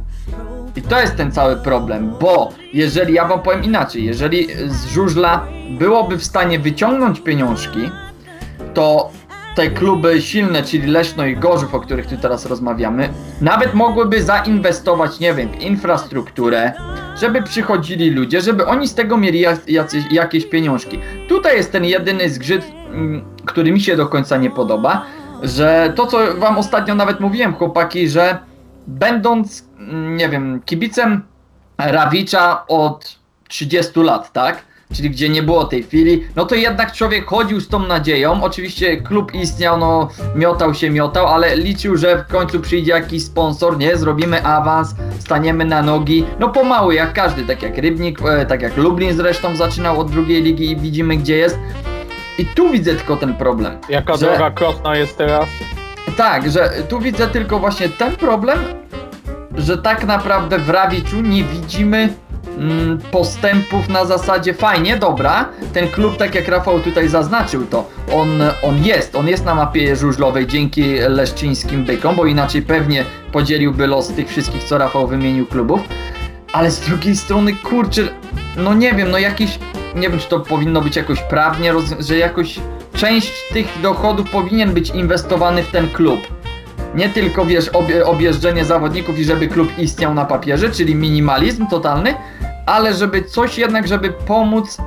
I 0.76 0.82
to 0.82 1.00
jest 1.00 1.16
ten 1.16 1.32
cały 1.32 1.56
problem, 1.56 2.14
bo 2.20 2.52
jeżeli, 2.72 3.14
ja 3.14 3.24
wam 3.24 3.42
powiem 3.42 3.64
inaczej, 3.64 4.04
jeżeli 4.04 4.48
z 4.66 4.86
żużla 4.86 5.46
byłoby 5.78 6.18
w 6.18 6.24
stanie 6.24 6.58
wyciągnąć 6.58 7.20
pieniążki, 7.20 7.90
to 8.74 9.10
te 9.54 9.70
kluby 9.70 10.22
silne, 10.22 10.62
czyli 10.62 10.86
Leszno 10.86 11.26
i 11.26 11.36
Gorzów, 11.36 11.74
o 11.74 11.80
których 11.80 12.06
tu 12.06 12.16
teraz 12.16 12.46
rozmawiamy, 12.46 13.08
nawet 13.40 13.74
mogłyby 13.74 14.22
zainwestować, 14.22 15.20
nie 15.20 15.34
wiem, 15.34 15.48
w 15.48 15.60
infrastrukturę, 15.60 16.72
żeby 17.20 17.42
przychodzili 17.42 18.10
ludzie, 18.10 18.40
żeby 18.40 18.66
oni 18.66 18.88
z 18.88 18.94
tego 18.94 19.16
mieli 19.16 19.40
jac- 19.40 19.68
jacyś, 19.68 20.04
jakieś 20.10 20.46
pieniążki. 20.46 20.98
Tutaj 21.28 21.56
jest 21.56 21.72
ten 21.72 21.84
jedyny 21.84 22.30
zgrzyt, 22.30 22.64
mm, 22.92 23.24
który 23.46 23.72
mi 23.72 23.80
się 23.80 23.96
do 23.96 24.06
końca 24.06 24.36
nie 24.36 24.50
podoba, 24.50 25.04
że 25.42 25.92
to, 25.96 26.06
co 26.06 26.18
wam 26.38 26.58
ostatnio 26.58 26.94
nawet 26.94 27.20
mówiłem, 27.20 27.54
chłopaki, 27.54 28.08
że 28.08 28.38
będąc, 28.86 29.64
nie 30.16 30.28
wiem, 30.28 30.60
kibicem 30.64 31.22
Rawicza 31.78 32.66
od 32.66 33.18
30 33.48 34.00
lat, 34.00 34.32
tak? 34.32 34.64
Czyli 34.94 35.10
gdzie 35.10 35.28
nie 35.28 35.42
było 35.42 35.64
tej 35.64 35.82
chwili, 35.82 36.24
no 36.36 36.46
to 36.46 36.54
jednak 36.54 36.92
człowiek 36.92 37.26
chodził 37.26 37.60
z 37.60 37.68
tą 37.68 37.86
nadzieją. 37.86 38.42
Oczywiście 38.42 38.96
klub 38.96 39.34
istniał, 39.34 39.78
no 39.78 40.08
miotał 40.34 40.74
się, 40.74 40.90
miotał, 40.90 41.26
ale 41.26 41.56
liczył, 41.56 41.96
że 41.96 42.24
w 42.24 42.32
końcu 42.32 42.60
przyjdzie 42.60 42.92
jakiś 42.92 43.24
sponsor, 43.24 43.78
nie? 43.78 43.96
Zrobimy 43.96 44.44
awans, 44.44 44.94
staniemy 45.18 45.64
na 45.64 45.82
nogi. 45.82 46.24
No 46.38 46.48
pomału, 46.48 46.92
jak 46.92 47.12
każdy, 47.12 47.44
tak 47.44 47.62
jak 47.62 47.78
Rybnik, 47.78 48.22
e, 48.22 48.46
tak 48.46 48.62
jak 48.62 48.76
Lublin 48.76 49.16
zresztą 49.16 49.56
zaczynał 49.56 50.00
od 50.00 50.10
drugiej 50.10 50.42
ligi 50.42 50.70
i 50.70 50.76
widzimy 50.76 51.16
gdzie 51.16 51.36
jest. 51.36 51.58
I 52.38 52.46
tu 52.46 52.70
widzę 52.70 52.94
tylko 52.94 53.16
ten 53.16 53.34
problem. 53.34 53.78
Jaka 53.88 54.16
Że- 54.16 54.26
droga 54.26 54.50
krosna 54.50 54.96
jest 54.96 55.18
teraz? 55.18 55.48
Tak, 56.16 56.50
że 56.50 56.70
tu 56.88 57.00
widzę 57.00 57.28
tylko 57.28 57.58
właśnie 57.58 57.88
ten 57.88 58.16
problem, 58.16 58.58
że 59.54 59.78
tak 59.78 60.06
naprawdę 60.06 60.58
w 60.58 60.70
Rawiczu 60.70 61.20
nie 61.20 61.44
widzimy 61.44 62.08
mm, 62.58 62.98
postępów 63.10 63.88
na 63.88 64.04
zasadzie 64.04 64.54
fajnie, 64.54 64.96
dobra, 64.96 65.48
ten 65.72 65.88
klub, 65.88 66.16
tak 66.16 66.34
jak 66.34 66.48
Rafał 66.48 66.80
tutaj 66.80 67.08
zaznaczył 67.08 67.66
to, 67.66 67.90
on, 68.12 68.42
on 68.62 68.84
jest, 68.84 69.14
on 69.16 69.28
jest 69.28 69.44
na 69.44 69.54
mapie 69.54 69.96
żużlowej 69.96 70.46
dzięki 70.46 70.94
leszczyńskim 71.08 71.84
bykom, 71.84 72.16
bo 72.16 72.26
inaczej 72.26 72.62
pewnie 72.62 73.04
podzieliłby 73.32 73.86
los 73.86 74.08
tych 74.08 74.28
wszystkich, 74.28 74.64
co 74.64 74.78
Rafał 74.78 75.06
wymienił 75.06 75.46
klubów, 75.46 75.80
ale 76.52 76.70
z 76.70 76.80
drugiej 76.80 77.16
strony, 77.16 77.56
kurczę, 77.56 78.02
no 78.56 78.74
nie 78.74 78.92
wiem, 78.92 79.10
no 79.10 79.18
jakiś, 79.18 79.58
nie 79.94 80.10
wiem 80.10 80.18
czy 80.18 80.28
to 80.28 80.40
powinno 80.40 80.80
być 80.80 80.96
jakoś 80.96 81.20
prawnie, 81.20 81.72
że 81.98 82.16
jakoś 82.16 82.60
część 82.94 83.32
tych 83.52 83.80
dochodów 83.82 84.30
powinien 84.30 84.74
być 84.74 84.90
inwestowany 84.90 85.62
w 85.62 85.70
ten 85.70 85.88
klub. 85.88 86.20
Nie 86.94 87.08
tylko, 87.08 87.44
wiesz, 87.44 87.68
obie, 87.68 88.06
objeżdżenie 88.06 88.64
zawodników 88.64 89.18
i 89.18 89.24
żeby 89.24 89.48
klub 89.48 89.78
istniał 89.78 90.14
na 90.14 90.24
papierze, 90.24 90.70
czyli 90.70 90.94
minimalizm 90.94 91.66
totalny, 91.66 92.14
ale 92.66 92.94
żeby 92.94 93.22
coś 93.22 93.58
jednak, 93.58 93.88
żeby 93.88 94.12
pomóc 94.12 94.78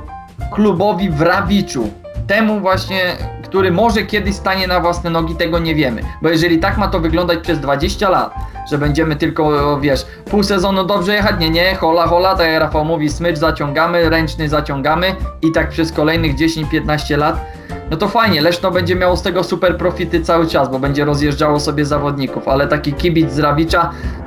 klubowi 0.53 1.09
w 1.09 1.21
Rawiczu. 1.21 1.89
Temu 2.27 2.59
właśnie, 2.59 3.17
który 3.55 3.71
może 3.71 4.03
kiedyś 4.03 4.35
stanie 4.35 4.67
na 4.67 4.79
własne 4.79 5.09
nogi, 5.09 5.35
tego 5.35 5.59
nie 5.59 5.75
wiemy. 5.75 6.01
Bo 6.21 6.29
jeżeli 6.29 6.59
tak 6.59 6.77
ma 6.77 6.87
to 6.87 6.99
wyglądać 6.99 7.39
przez 7.39 7.59
20 7.59 8.09
lat, 8.09 8.35
że 8.71 8.77
będziemy 8.77 9.15
tylko, 9.15 9.79
wiesz, 9.79 10.05
pół 10.31 10.43
sezonu 10.43 10.85
dobrze 10.85 11.13
jechać, 11.13 11.39
nie, 11.39 11.49
nie, 11.49 11.75
hola, 11.75 12.07
hola, 12.07 12.35
tak 12.35 12.47
jak 12.47 12.59
Rafał 12.59 12.85
mówi, 12.85 13.09
smycz 13.09 13.37
zaciągamy, 13.37 14.09
ręczny 14.09 14.49
zaciągamy 14.49 15.15
i 15.41 15.51
tak 15.51 15.69
przez 15.69 15.91
kolejnych 15.91 16.35
10-15 16.35 17.17
lat, 17.17 17.45
no 17.91 17.97
to 17.97 18.07
fajnie, 18.07 18.41
Leszno 18.41 18.71
będzie 18.71 18.95
miało 18.95 19.17
z 19.17 19.21
tego 19.21 19.43
super 19.43 19.77
profity 19.77 20.21
cały 20.21 20.47
czas, 20.47 20.69
bo 20.69 20.79
będzie 20.79 21.05
rozjeżdżało 21.05 21.59
sobie 21.59 21.85
zawodników, 21.85 22.47
ale 22.47 22.67
taki 22.67 22.93
kibic 22.93 23.31
z 23.31 23.75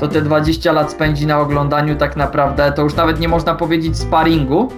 to 0.00 0.08
te 0.08 0.22
20 0.22 0.72
lat 0.72 0.92
spędzi 0.92 1.26
na 1.26 1.40
oglądaniu 1.40 1.96
tak 1.96 2.16
naprawdę, 2.16 2.72
to 2.72 2.82
już 2.82 2.94
nawet 2.94 3.20
nie 3.20 3.28
można 3.28 3.54
powiedzieć 3.54 3.98
sparingu, 3.98 4.72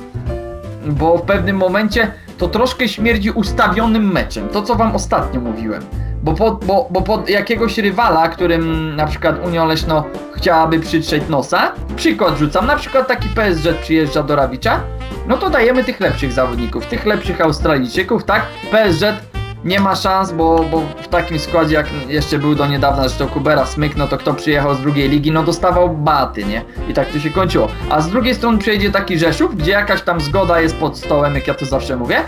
bo 0.86 1.18
w 1.18 1.22
pewnym 1.22 1.56
momencie 1.56 2.10
to 2.40 2.48
troszkę 2.48 2.88
śmierdzi 2.88 3.30
ustawionym 3.30 4.12
meczem, 4.12 4.48
to 4.48 4.62
co 4.62 4.74
wam 4.74 4.96
ostatnio 4.96 5.40
mówiłem. 5.40 5.82
Bo 6.22 6.34
pod, 6.34 6.64
bo, 6.64 6.88
bo 6.90 7.02
pod 7.02 7.28
jakiegoś 7.28 7.78
rywala, 7.78 8.28
którym 8.28 8.96
na 8.96 9.06
przykład 9.06 9.46
Unia 9.46 9.64
Leszno 9.64 10.04
chciałaby 10.34 10.80
przytrzeć 10.80 11.28
nosa, 11.28 11.72
przykład 11.96 12.38
rzucam, 12.38 12.66
na 12.66 12.76
przykład 12.76 13.08
taki 13.08 13.28
PSG 13.28 13.80
przyjeżdża 13.82 14.22
do 14.22 14.36
Rawicza, 14.36 14.80
no 15.28 15.36
to 15.36 15.50
dajemy 15.50 15.84
tych 15.84 16.00
lepszych 16.00 16.32
zawodników, 16.32 16.86
tych 16.86 17.06
lepszych 17.06 17.40
Australijczyków, 17.40 18.24
tak? 18.24 18.42
PSG 18.70 19.29
nie 19.64 19.80
ma 19.80 19.96
szans, 19.96 20.32
bo, 20.32 20.64
bo 20.70 20.82
w 21.02 21.08
takim 21.08 21.38
składzie 21.38 21.74
jak 21.74 21.86
jeszcze 22.08 22.38
był 22.38 22.54
do 22.54 22.66
niedawna, 22.66 23.08
że 23.08 23.14
to 23.14 23.26
Kubera 23.26 23.66
Smyk, 23.66 23.96
no 23.96 24.08
to 24.08 24.18
kto 24.18 24.34
przyjechał 24.34 24.74
z 24.74 24.80
drugiej 24.80 25.08
ligi, 25.08 25.32
no 25.32 25.42
dostawał 25.42 25.88
baty, 25.88 26.44
nie? 26.44 26.64
I 26.88 26.94
tak 26.94 27.08
to 27.08 27.18
się 27.18 27.30
kończyło. 27.30 27.68
A 27.90 28.00
z 28.00 28.10
drugiej 28.10 28.34
strony 28.34 28.58
przyjedzie 28.58 28.90
taki 28.90 29.18
Rzeszów, 29.18 29.56
gdzie 29.56 29.70
jakaś 29.70 30.02
tam 30.02 30.20
zgoda 30.20 30.60
jest 30.60 30.76
pod 30.76 30.98
stołem, 30.98 31.34
jak 31.34 31.46
ja 31.46 31.54
to 31.54 31.66
zawsze 31.66 31.96
mówię. 31.96 32.22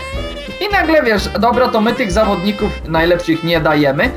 I 0.61 0.73
nagle 0.73 1.03
wiesz, 1.03 1.29
dobra, 1.39 1.67
to 1.67 1.81
my 1.81 1.93
tych 1.93 2.11
zawodników 2.11 2.69
najlepszych 2.87 3.43
nie 3.43 3.59
dajemy, 3.59 4.11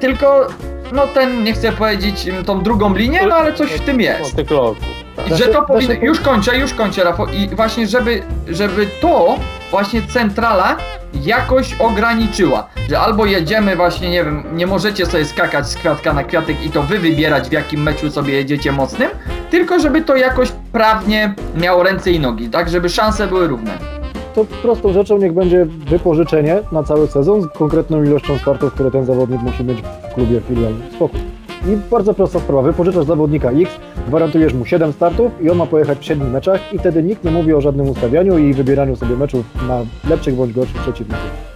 tylko 0.00 0.46
no 0.92 1.06
ten, 1.06 1.44
nie 1.44 1.52
chcę 1.52 1.72
powiedzieć 1.72 2.26
tą 2.46 2.62
drugą 2.62 2.94
linię, 2.94 3.26
no 3.28 3.34
ale 3.34 3.52
coś 3.52 3.70
w 3.70 3.80
tym 3.80 4.00
jest. 4.00 4.32
O 4.34 4.36
tych 4.36 4.50
loków. 4.50 4.96
I 5.30 5.34
że 5.34 5.48
to 5.48 5.62
powinno, 5.62 5.94
już 5.94 6.20
kończę, 6.20 6.58
już 6.58 6.74
kończę 6.74 7.04
Rafał 7.04 7.26
i 7.28 7.48
właśnie 7.48 7.86
żeby, 7.86 8.22
żeby 8.48 8.86
to 9.00 9.38
właśnie 9.76 10.02
centrala 10.02 10.76
jakoś 11.24 11.74
ograniczyła, 11.80 12.66
że 12.88 13.00
albo 13.00 13.26
jedziemy 13.26 13.76
właśnie, 13.76 14.10
nie 14.10 14.24
wiem, 14.24 14.44
nie 14.52 14.66
możecie 14.66 15.06
sobie 15.06 15.24
skakać 15.24 15.68
z 15.68 15.74
kwiatka 15.74 16.12
na 16.12 16.24
kwiatek 16.24 16.66
i 16.66 16.70
to 16.70 16.82
wy 16.82 16.98
wybierać 16.98 17.48
w 17.48 17.52
jakim 17.52 17.82
meczu 17.82 18.10
sobie 18.10 18.34
jedziecie 18.34 18.72
mocnym, 18.72 19.10
tylko 19.50 19.80
żeby 19.80 20.02
to 20.02 20.16
jakoś 20.16 20.52
prawnie 20.72 21.34
miało 21.56 21.82
ręce 21.82 22.10
i 22.10 22.20
nogi, 22.20 22.48
tak, 22.48 22.68
żeby 22.68 22.88
szanse 22.88 23.26
były 23.26 23.48
równe. 23.48 23.78
To 24.34 24.44
prostą 24.62 24.92
rzeczą 24.92 25.18
niech 25.18 25.32
będzie 25.32 25.66
wypożyczenie 25.66 26.58
na 26.72 26.82
cały 26.82 27.08
sezon 27.08 27.42
z 27.42 27.46
konkretną 27.58 28.04
ilością 28.04 28.38
startów, 28.38 28.72
które 28.72 28.90
ten 28.90 29.04
zawodnik 29.04 29.40
musi 29.40 29.64
mieć 29.64 29.78
w 30.10 30.14
klubie 30.14 30.40
filialnym. 30.48 30.82
Spokój. 30.94 31.35
I 31.64 31.76
bardzo 31.90 32.14
prosta 32.14 32.38
sprawa. 32.38 32.62
Wypożyczasz 32.62 33.04
zawodnika 33.04 33.50
X, 33.50 33.70
gwarantujesz 34.08 34.54
mu 34.54 34.64
7 34.64 34.92
startów 34.92 35.32
i 35.42 35.50
on 35.50 35.56
ma 35.56 35.66
pojechać 35.66 35.98
w 35.98 36.04
7 36.04 36.30
meczach 36.30 36.72
i 36.74 36.78
wtedy 36.78 37.02
nikt 37.02 37.24
nie 37.24 37.30
mówi 37.30 37.54
o 37.54 37.60
żadnym 37.60 37.88
ustawianiu 37.88 38.38
i 38.38 38.54
wybieraniu 38.54 38.96
sobie 38.96 39.16
meczów 39.16 39.44
na 39.68 39.80
lepszych 40.10 40.34
bądź 40.34 40.52
gorszych 40.52 40.82
przeciwników. 40.82 41.46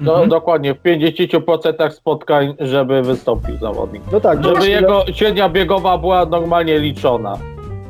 Do, 0.00 0.12
Mhm. 0.12 0.28
Dokładnie, 0.28 0.74
w 0.74 0.82
50% 0.82 1.90
spotkań, 1.90 2.54
żeby 2.60 3.02
wystąpił 3.02 3.56
zawodnik. 3.58 4.02
No 4.12 4.20
tak, 4.20 4.44
Żeby 4.44 4.68
jego 4.68 5.04
średnia 5.12 5.48
biegowa 5.48 5.98
była 5.98 6.26
normalnie 6.26 6.78
liczona. 6.78 7.38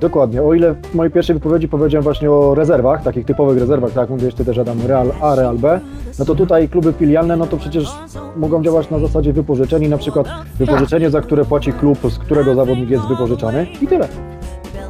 Dokładnie. 0.00 0.42
O 0.42 0.54
ile 0.54 0.74
w 0.74 0.94
mojej 0.94 1.12
pierwszej 1.12 1.34
wypowiedzi 1.34 1.68
powiedziałem 1.68 2.02
właśnie 2.02 2.30
o 2.30 2.54
rezerwach, 2.54 3.02
takich 3.02 3.26
typowych 3.26 3.58
rezerwach, 3.58 3.90
tak 3.90 4.00
jak 4.00 4.10
mówiłeś 4.10 4.34
ty 4.34 4.44
też 4.44 4.58
Adam, 4.58 4.78
Real 4.86 5.12
A, 5.20 5.34
Real 5.34 5.58
B, 5.58 5.80
no 6.18 6.24
to 6.24 6.34
tutaj 6.34 6.68
kluby 6.68 6.92
filialne, 6.92 7.36
no 7.36 7.46
to 7.46 7.56
przecież 7.56 7.88
mogą 8.36 8.62
działać 8.62 8.90
na 8.90 8.98
zasadzie 8.98 9.32
wypożyczeń, 9.32 9.88
na 9.88 9.98
przykład 9.98 10.26
wypożyczenie, 10.58 11.10
za 11.10 11.20
które 11.20 11.44
płaci 11.44 11.72
klub, 11.72 11.98
z 12.10 12.18
którego 12.18 12.54
zawodnik 12.54 12.90
jest 12.90 13.08
wypożyczany 13.08 13.66
i 13.82 13.86
tyle. 13.86 14.08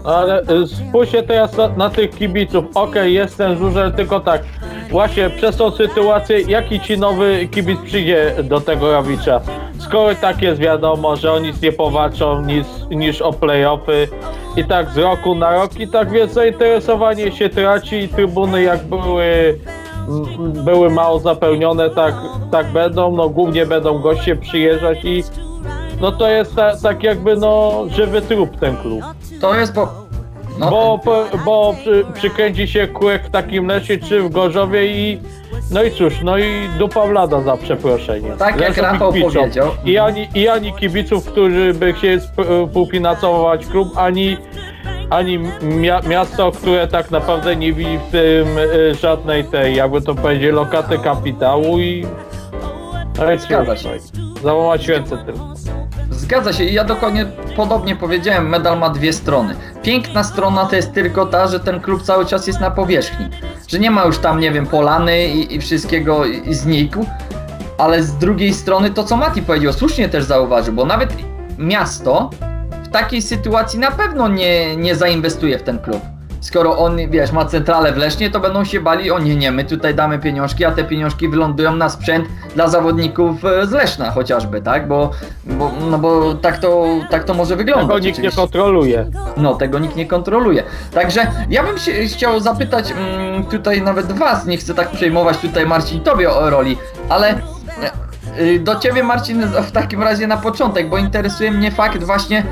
Ale 0.04 0.42
y, 0.42 0.66
spójrzcie 0.66 1.22
teraz 1.22 1.56
na, 1.76 1.90
tych 1.90 2.10
kibiców. 2.10 2.64
Okej, 2.74 3.14
jest 3.14 3.36
ten 3.36 3.58
żużel, 3.58 3.92
tylko 3.92 4.20
tak. 4.20 4.42
Właśnie 4.90 5.30
przez 5.30 5.56
tą 5.56 5.70
sytuację, 5.70 6.40
jaki 6.40 6.80
ci 6.80 6.98
nowy 6.98 7.48
kibic 7.50 7.80
przyjdzie 7.80 8.34
do 8.44 8.60
tego 8.60 8.92
Rawicza? 8.92 9.40
Skoro 9.78 10.14
tak 10.14 10.42
jest 10.42 10.60
wiadomo, 10.60 11.16
że 11.16 11.32
o 11.32 11.38
nic 11.38 11.62
nie 11.62 11.72
powalczą 11.72 12.40
niż, 12.40 12.66
niż 12.90 13.22
o 13.22 13.32
playoffy 13.32 14.08
i 14.56 14.64
tak 14.64 14.90
z 14.90 14.98
roku 14.98 15.34
na 15.34 15.52
rok 15.52 15.80
i 15.80 15.88
tak 15.88 16.10
więc 16.10 16.32
zainteresowanie 16.32 17.32
się 17.32 17.48
traci 17.48 17.96
i 17.96 18.08
trybuny 18.08 18.62
jak 18.62 18.84
były 18.84 19.58
m, 20.08 20.52
były 20.64 20.90
mało 20.90 21.18
zapełnione, 21.18 21.90
tak, 21.90 22.14
tak 22.50 22.66
będą, 22.66 23.16
no 23.16 23.28
głównie 23.28 23.66
będą 23.66 23.98
goście 23.98 24.36
przyjeżdżać 24.36 25.04
i 25.04 25.24
no 26.00 26.12
to 26.12 26.28
jest 26.28 26.56
ta, 26.56 26.76
tak 26.76 27.02
jakby 27.02 27.36
no 27.36 27.84
żywy 27.88 28.22
trup 28.22 28.56
ten 28.56 28.76
klub. 28.76 29.02
To 29.40 29.54
jest 29.54 29.74
po... 29.74 30.09
No, 30.60 30.70
Bo, 30.70 30.98
po- 31.04 31.24
bo 31.44 31.74
przy, 31.80 32.04
przykręci 32.14 32.68
się 32.68 32.86
kółek 32.88 33.22
w 33.26 33.30
takim 33.30 33.66
lesie 33.66 33.98
czy 33.98 34.22
w 34.22 34.30
Gorzowie 34.30 34.86
i 34.86 35.20
no 35.70 35.82
i 35.82 35.90
cóż, 35.90 36.14
no 36.22 36.38
i 36.38 36.68
dupa 36.78 37.06
wlada 37.06 37.40
za 37.40 37.56
przeproszenie. 37.56 38.30
tak 38.38 38.60
jak 38.60 38.74
Zresztą 38.74 38.82
Rafał 38.92 39.12
kibicom. 39.12 39.32
powiedział, 39.32 39.68
I 39.84 39.98
ani, 39.98 40.28
I 40.34 40.48
ani 40.48 40.72
kibiców, 40.72 41.26
którzy 41.26 41.74
by 41.74 41.92
chcieli 41.92 42.16
sp- 42.26 42.66
współfinansować 42.66 43.66
klub, 43.66 43.88
ani, 43.98 44.36
ani 45.10 45.38
mia- 45.62 46.08
miasto, 46.08 46.52
które 46.52 46.88
tak 46.88 47.10
naprawdę 47.10 47.56
nie 47.56 47.72
widzi 47.72 47.98
w 48.08 48.10
tym 48.12 48.58
y, 48.58 48.94
żadnej 48.94 49.44
tej, 49.44 49.76
jakby 49.76 50.00
to 50.02 50.14
powiedzieć, 50.14 50.52
lokaty 50.52 50.98
kapitału 50.98 51.78
i 51.78 52.06
no 53.18 53.32
i 53.32 53.38
Zgadza 53.38 53.76
się. 53.76 53.88
Załamać 54.42 54.88
ręce 54.88 55.18
tylko. 55.18 55.40
Zgadza 56.10 56.52
się 56.52 56.64
i 56.64 56.74
ja 56.74 56.84
dokładnie 56.84 57.26
podobnie 57.56 57.96
powiedziałem, 57.96 58.48
medal 58.48 58.78
ma 58.78 58.90
dwie 58.90 59.12
strony. 59.12 59.54
Piękna 59.82 60.24
strona 60.24 60.66
to 60.66 60.76
jest 60.76 60.92
tylko 60.92 61.26
ta, 61.26 61.46
że 61.46 61.60
ten 61.60 61.80
klub 61.80 62.02
cały 62.02 62.26
czas 62.26 62.46
jest 62.46 62.60
na 62.60 62.70
powierzchni. 62.70 63.28
Że 63.68 63.78
nie 63.78 63.90
ma 63.90 64.04
już 64.04 64.18
tam, 64.18 64.40
nie 64.40 64.52
wiem, 64.52 64.66
polany 64.66 65.28
i, 65.28 65.54
i 65.54 65.60
wszystkiego 65.60 66.24
i, 66.26 66.54
znikł. 66.54 67.06
Ale 67.78 68.02
z 68.02 68.16
drugiej 68.16 68.54
strony 68.54 68.90
to, 68.90 69.04
co 69.04 69.16
Mati 69.16 69.42
powiedział, 69.42 69.72
słusznie 69.72 70.08
też 70.08 70.24
zauważył, 70.24 70.74
bo 70.74 70.84
nawet 70.84 71.12
miasto 71.58 72.30
w 72.82 72.88
takiej 72.88 73.22
sytuacji 73.22 73.78
na 73.78 73.90
pewno 73.90 74.28
nie, 74.28 74.76
nie 74.76 74.94
zainwestuje 74.94 75.58
w 75.58 75.62
ten 75.62 75.78
klub. 75.78 76.00
Skoro 76.40 76.78
on, 76.78 76.96
wiesz, 77.10 77.32
ma 77.32 77.44
centralę 77.44 77.92
w 77.92 77.96
Lesznie, 77.96 78.30
to 78.30 78.40
będą 78.40 78.64
się 78.64 78.80
bali, 78.80 79.10
o 79.10 79.18
nie, 79.18 79.36
nie, 79.36 79.52
my 79.52 79.64
tutaj 79.64 79.94
damy 79.94 80.18
pieniążki, 80.18 80.64
a 80.64 80.72
te 80.72 80.84
pieniążki 80.84 81.28
wylądują 81.28 81.76
na 81.76 81.88
sprzęt 81.88 82.28
dla 82.54 82.68
zawodników 82.68 83.44
e, 83.44 83.66
z 83.66 83.72
Leszna 83.72 84.10
chociażby, 84.10 84.62
tak? 84.62 84.88
Bo, 84.88 85.10
bo, 85.44 85.72
no 85.90 85.98
bo 85.98 86.34
tak 86.34 86.58
to, 86.58 86.86
tak 87.10 87.24
to 87.24 87.34
może 87.34 87.56
wyglądać. 87.56 87.86
Tego 87.86 87.98
nikt 87.98 88.06
nie 88.06 88.10
oczywiście. 88.10 88.40
kontroluje. 88.40 89.10
No, 89.36 89.54
tego 89.54 89.78
nikt 89.78 89.96
nie 89.96 90.06
kontroluje. 90.06 90.62
Także 90.94 91.26
ja 91.50 91.62
bym 91.62 91.78
się 91.78 91.92
chciał 91.92 92.40
zapytać 92.40 92.92
mm, 92.92 93.44
tutaj 93.44 93.82
nawet 93.82 94.12
was, 94.12 94.46
nie 94.46 94.56
chcę 94.56 94.74
tak 94.74 94.90
przejmować 94.90 95.38
tutaj 95.38 95.66
Marcin 95.66 96.00
tobie 96.00 96.30
o 96.30 96.50
roli, 96.50 96.76
ale 97.08 97.28
e, 97.28 98.40
y, 98.40 98.60
do 98.60 98.76
ciebie 98.76 99.02
Marcin 99.02 99.46
w 99.46 99.70
takim 99.72 100.02
razie 100.02 100.26
na 100.26 100.36
początek, 100.36 100.88
bo 100.88 100.98
interesuje 100.98 101.50
mnie 101.50 101.70
fakt 101.70 102.04
właśnie, 102.04 102.44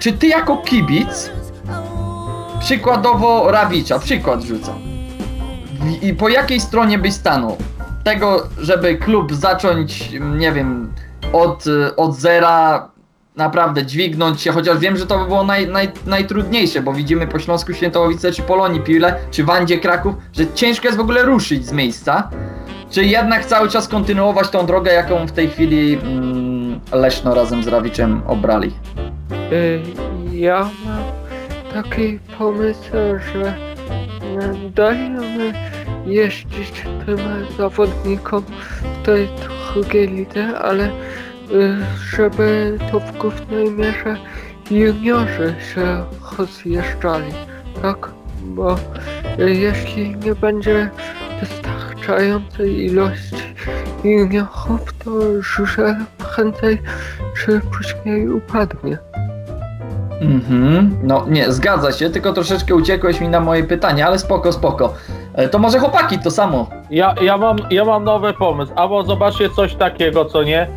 czy 0.00 0.12
ty 0.12 0.26
jako 0.26 0.56
kibic, 0.56 1.30
przykładowo 2.62 3.50
Rawicza, 3.50 3.98
przykład 3.98 4.42
rzucam, 4.42 4.74
i 6.02 6.14
po 6.14 6.28
jakiej 6.28 6.60
stronie 6.60 6.98
byś 6.98 7.12
stanął? 7.12 7.56
Tego, 8.04 8.48
żeby 8.58 8.96
klub 8.96 9.34
zacząć, 9.34 10.10
nie 10.20 10.52
wiem, 10.52 10.92
od, 11.32 11.64
od 11.96 12.14
zera 12.16 12.88
naprawdę 13.36 13.86
dźwignąć 13.86 14.40
się, 14.40 14.52
chociaż 14.52 14.78
wiem, 14.78 14.96
że 14.96 15.06
to 15.06 15.18
by 15.18 15.24
było 15.24 15.44
naj, 15.44 15.68
naj, 15.68 15.88
najtrudniejsze, 16.06 16.82
bo 16.82 16.92
widzimy 16.92 17.26
po 17.26 17.38
Śląsku 17.38 17.72
Świętołowice, 17.72 18.32
czy 18.32 18.42
Polonii 18.42 18.80
Piłę, 18.80 19.14
czy 19.30 19.44
Wandzie 19.44 19.78
Kraków, 19.78 20.14
że 20.32 20.52
ciężko 20.54 20.86
jest 20.86 20.98
w 20.98 21.00
ogóle 21.00 21.22
ruszyć 21.22 21.66
z 21.66 21.72
miejsca, 21.72 22.30
czy 22.90 23.04
jednak 23.04 23.46
cały 23.46 23.68
czas 23.68 23.88
kontynuować 23.88 24.50
tą 24.50 24.66
drogę, 24.66 24.92
jaką 24.92 25.26
w 25.26 25.32
tej 25.32 25.48
chwili 25.48 25.98
mm, 26.02 26.80
Leszno 26.92 27.34
razem 27.34 27.62
z 27.62 27.66
Rawiczem 27.68 28.22
obrali. 28.26 28.72
Y, 29.52 29.82
Ja 30.32 30.68
taki 31.74 32.18
pomysł, 32.38 32.90
że 33.32 33.54
dajemy 34.74 35.52
jeździć 36.06 36.82
tym 37.06 37.18
zawodnikom 37.58 38.42
w 38.42 39.06
tej 39.06 39.28
drugiej 39.74 40.08
lidze, 40.08 40.58
ale 40.58 40.86
y, 40.86 40.92
żeby 42.10 42.78
to 42.92 43.00
w 43.00 43.18
głównej 43.18 43.70
mierze 43.70 44.16
juniorzy 44.70 45.54
się 45.74 46.04
rozjeżdżali, 46.38 47.32
tak? 47.82 48.10
Bo 48.42 48.76
y, 49.38 49.54
jeśli 49.54 50.16
nie 50.16 50.34
będzie 50.34 50.90
wystarczającej 51.40 52.84
ilości 52.84 53.54
juniorów, 54.04 54.92
to 55.04 55.42
żużel 55.42 55.96
prędzej 56.18 56.82
czy 57.36 57.60
później 57.60 58.28
upadnie. 58.28 58.98
Mhm, 60.20 60.96
no 61.02 61.24
nie, 61.28 61.52
zgadza 61.52 61.92
się, 61.92 62.10
tylko 62.10 62.32
troszeczkę 62.32 62.74
uciekłeś 62.74 63.20
mi 63.20 63.28
na 63.28 63.40
moje 63.40 63.64
pytanie, 63.64 64.06
ale 64.06 64.18
spoko, 64.18 64.52
spoko. 64.52 64.94
E, 65.34 65.48
To 65.48 65.58
może 65.58 65.78
chłopaki 65.78 66.18
to 66.18 66.30
samo. 66.30 66.66
Ja, 66.90 67.14
ja, 67.22 67.36
mam, 67.38 67.56
ja 67.70 67.84
mam 67.84 68.04
nowy 68.04 68.32
pomysł. 68.32 68.72
Albo 68.76 69.02
zobaczcie 69.02 69.50
coś 69.50 69.74
takiego, 69.74 70.24
co 70.24 70.42
nie? 70.42 70.68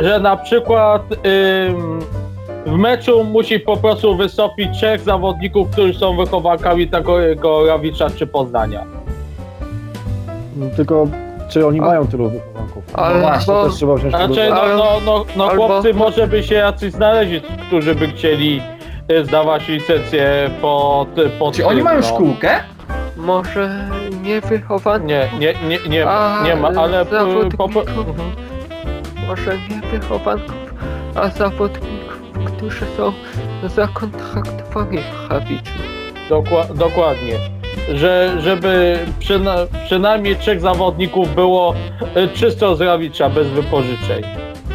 Że 0.00 0.20
na 0.20 0.36
przykład 0.36 1.02
ym, 1.12 1.98
w 2.66 2.72
meczu 2.78 3.24
musi 3.24 3.60
po 3.60 3.76
prostu 3.76 4.16
wystąpić 4.16 4.68
trzech 4.76 5.00
zawodników, 5.00 5.70
którzy 5.70 5.94
są 5.94 6.16
wychowankami 6.16 6.88
takiego 6.88 7.66
Rawicza 7.66 8.10
czy 8.10 8.26
Poznania. 8.26 8.84
Tylko 10.76 11.06
czy 11.50 11.66
oni 11.66 11.80
A- 11.80 11.82
mają 11.84 12.06
tylu 12.06 12.30
wychowanków? 12.30 12.84
Ale 12.94 13.20
właśnie, 13.20 13.54
bo, 13.54 13.64
Też 13.64 13.74
trzeba 13.74 13.94
wziąć 13.94 14.14
Znaczy, 14.14 14.50
no, 14.50 14.62
no, 14.76 15.00
no, 15.06 15.24
no 15.36 15.50
Albo- 15.50 15.66
chłopcy 15.66 15.94
może 15.94 16.26
by 16.26 16.42
się 16.42 16.54
jacyś 16.54 16.92
znaleźli, 16.92 17.40
którzy 17.66 17.94
by 17.94 18.06
chcieli 18.08 18.62
y, 19.12 19.24
zdawać 19.24 19.68
licencję 19.68 20.50
pod, 20.60 21.08
pod 21.38 21.54
Czy 21.56 21.66
oni 21.66 21.76
tym, 21.76 21.84
mają 21.84 22.00
no. 22.00 22.06
szkółkę? 22.06 22.60
może 23.16 23.88
nie 24.22 24.40
Nie, 25.06 25.28
nie, 25.38 25.54
nie, 25.68 25.78
nie, 25.88 26.08
A, 26.08 26.42
nie 26.44 26.56
ma, 26.56 26.68
ale 26.68 27.02
y, 27.02 27.04
po, 27.04 27.10
po, 27.68 27.72
zawodników? 27.84 28.08
mhm. 28.08 28.30
może 29.28 29.58
nie 29.58 29.98
wychowanków, 29.98 30.54
a 31.14 31.28
zawodników, 31.28 32.20
którzy 32.56 32.84
są 32.96 33.12
zakontraktowani 33.68 34.98
w 34.98 35.30
Rawiczu. 35.30 35.72
Dokła- 36.30 36.74
dokładnie. 36.74 37.59
Że, 37.94 38.36
żeby 38.40 38.98
przyna, 39.18 39.56
przynajmniej 39.84 40.36
trzech 40.36 40.60
zawodników 40.60 41.34
było 41.34 41.74
y, 42.16 42.28
czysto 42.28 42.76
z 42.76 42.80
Rawicza, 42.80 43.30
bez 43.30 43.48
wypożyczeń. 43.48 44.24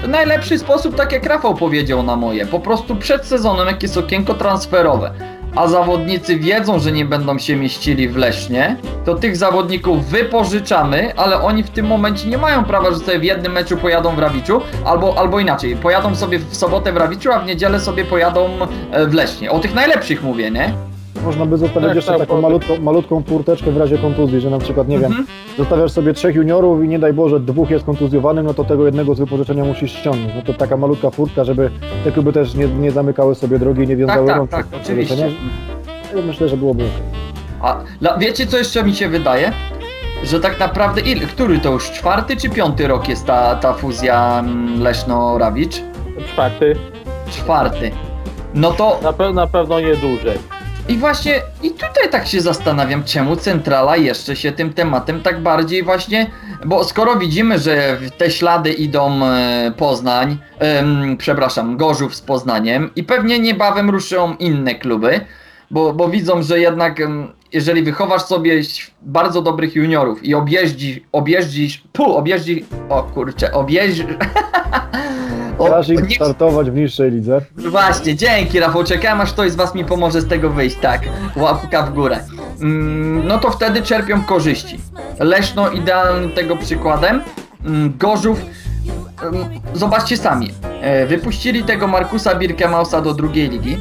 To 0.01 0.07
najlepszy 0.07 0.59
sposób, 0.59 0.95
tak 0.95 1.11
jak 1.11 1.25
Rafał 1.25 1.55
powiedział 1.55 2.03
na 2.03 2.15
moje. 2.15 2.45
Po 2.45 2.59
prostu 2.59 2.95
przed 2.95 3.25
sezonem, 3.25 3.67
jak 3.67 3.83
jest 3.83 3.97
okienko 3.97 4.33
transferowe, 4.33 5.11
a 5.55 5.67
zawodnicy 5.67 6.39
wiedzą, 6.39 6.79
że 6.79 6.91
nie 6.91 7.05
będą 7.05 7.39
się 7.39 7.55
mieścili 7.55 8.09
w 8.09 8.15
Lesznie, 8.15 8.77
to 9.05 9.15
tych 9.15 9.37
zawodników 9.37 10.05
wypożyczamy, 10.05 11.15
ale 11.15 11.41
oni 11.41 11.63
w 11.63 11.69
tym 11.69 11.85
momencie 11.85 12.27
nie 12.27 12.37
mają 12.37 12.63
prawa, 12.63 12.91
że 12.91 12.99
sobie 12.99 13.19
w 13.19 13.23
jednym 13.23 13.51
meczu 13.51 13.77
pojadą 13.77 14.15
w 14.15 14.19
Rawiczu, 14.19 14.61
albo, 14.85 15.17
albo 15.17 15.39
inaczej, 15.39 15.75
pojadą 15.75 16.15
sobie 16.15 16.39
w 16.39 16.55
sobotę 16.55 16.93
w 16.93 16.97
Rawiczu, 16.97 17.31
a 17.31 17.39
w 17.39 17.45
niedzielę 17.45 17.79
sobie 17.79 18.05
pojadą 18.05 18.49
e, 18.91 19.05
w 19.05 19.13
Lesznie. 19.13 19.51
O 19.51 19.59
tych 19.59 19.75
najlepszych 19.75 20.23
mówię, 20.23 20.51
nie? 20.51 20.73
Można 21.23 21.45
by 21.45 21.58
zostawić 21.58 21.88
Tak, 21.88 21.95
jeszcze 21.95 22.12
tak, 22.12 22.19
taką 22.19 22.41
malutką, 22.41 22.80
malutką 22.82 23.23
furteczkę 23.23 23.71
w 23.71 23.78
razie 23.78 23.97
kontuzji, 23.97 24.39
że 24.41 24.49
na 24.49 24.58
przykład, 24.60 24.88
nie 24.88 24.97
wiem, 24.99 25.06
Mhm. 25.12 25.25
zostawiasz 25.58 25.91
sobie 25.91 26.13
trzech 26.13 26.36
juniorów 26.36 26.84
i 26.84 26.88
nie 26.88 26.99
daj 26.99 27.13
Boże, 27.13 27.39
dwóch 27.39 27.69
jest 27.69 27.86
kontuzjowanych, 27.86 28.45
no 28.45 28.54
to 28.54 28.63
tego 28.63 28.86
jednego 28.86 29.15
z 29.15 29.19
wypożyczenia 29.19 29.63
musisz 29.63 29.91
ściągnąć. 29.93 30.32
No 30.36 30.41
to 30.41 30.54
taka 30.54 30.78
malutka 30.78 31.10
furtka, 31.12 31.43
żeby 31.43 31.69
te 32.04 32.12
kluby 32.12 32.34
też 32.34 32.54
nie, 32.56 32.67
nie 32.67 32.91
zamykały 32.91 33.36
sobie 33.36 33.60
drogi 33.60 33.84
i 33.84 33.88
nie 33.88 33.97
Tak, 33.97 33.97
wiązały 33.97 34.28
tak, 34.28 34.38
rąk. 34.38 34.49
tak, 34.51 34.65
przed 34.67 34.82
oczywiście. 34.84 35.32
Ja 36.15 36.21
Myślę, 36.21 36.49
że 36.49 36.58
byłoby. 36.58 36.84
A 37.62 37.75
dla, 38.01 38.17
wiecie 38.17 38.47
co 38.47 38.58
jeszcze 38.58 38.84
mi 38.84 38.93
się 38.95 39.10
wydaje? 39.10 39.51
Że 40.23 40.39
tak 40.39 40.60
naprawdę, 40.60 41.01
il, 41.01 41.28
który 41.28 41.60
to 41.60 41.71
już 41.71 41.91
czwarty 41.91 42.38
czy 42.38 42.49
piąty 42.49 42.88
rok 42.88 43.10
jest 43.10 43.25
ta, 43.25 43.56
ta 43.56 43.73
fuzja 43.73 44.39
mm, 44.39 44.80
Leszno-Rawicz? 44.84 45.82
Czwarty, 46.34 46.75
Czwarty. 47.32 47.91
No 48.54 48.71
to 48.71 48.99
na, 49.04 49.12
pe- 49.13 49.34
na 49.34 49.47
pewno 49.47 49.80
nie 49.80 49.95
dłużej. 49.95 50.38
I 50.89 50.98
właśnie 50.98 51.41
i 51.63 51.71
tutaj 51.71 52.10
tak 52.12 52.28
się 52.28 52.41
zastanawiam, 52.41 53.04
czemu 53.04 53.36
centrala 53.36 53.98
jeszcze 53.98 54.36
się 54.36 54.52
tym 54.52 54.74
tematem 54.74 55.21
tak 55.21 55.41
bardziej 55.41 55.84
właśnie, 55.84 56.32
bo 56.65 56.84
skoro 56.84 57.15
widzimy, 57.15 57.60
że 57.60 57.98
te 58.17 58.32
ślady 58.32 58.74
idą 58.74 59.26
e, 59.26 59.71
Poznań, 59.78 60.38
em, 60.60 61.17
przepraszam, 61.17 61.78
Gorzów 61.78 62.15
z 62.15 62.21
Poznaniem 62.21 62.89
i 62.95 63.04
pewnie 63.04 63.39
niebawem 63.39 63.89
ruszą 63.89 64.36
inne 64.36 64.76
kluby, 64.76 65.21
bo, 65.71 65.93
bo 65.93 66.10
widzą, 66.10 66.43
że 66.43 66.60
jednak 66.60 67.01
jeżeli 67.54 67.84
wychowasz 67.84 68.21
sobie 68.21 68.62
bardzo 69.01 69.41
dobrych 69.41 69.75
juniorów 69.75 70.23
i 70.23 70.36
objeździsz, 70.36 70.99
objeździsz, 71.12 71.84
pu, 71.93 72.15
objeździ, 72.15 72.65
o 72.89 73.04
kurczę, 73.04 73.51
objeździsz, 73.51 74.06
Każ 75.69 75.89
im 75.89 76.08
nie- 76.08 76.15
startować 76.15 76.71
w 76.71 76.75
niższej 76.75 77.12
lidze. 77.12 77.41
Właśnie, 77.58 78.15
dzięki 78.15 78.60
Rafał, 78.60 78.84
czekałem 78.84 79.21
aż 79.21 79.34
ktoś 79.34 79.51
z 79.51 79.56
was 79.56 79.75
mi 79.75 79.86
pomoże 79.86 80.21
z 80.21 80.28
tego 80.28 80.49
wyjść, 80.49 80.75
tak, 80.75 81.01
łapka 81.36 81.84
w 81.84 81.93
górę. 81.93 82.19
Mm, 82.62 83.28
no 83.28 83.39
to 83.39 83.51
wtedy 83.51 83.82
czerpią 83.82 84.23
korzyści. 84.23 84.78
Leszno 85.19 85.69
idealnym 85.69 86.32
tego 86.32 86.58
przykładem, 86.58 87.21
mm, 87.65 87.93
Gorzów, 87.97 88.41
zobaczcie 89.73 90.17
sami, 90.17 90.51
e, 90.82 91.06
wypuścili 91.06 91.63
tego 91.63 91.88
Markusa 91.88 92.36
Birkemausa 92.36 93.01
do 93.01 93.13
drugiej 93.13 93.49
ligi 93.49 93.78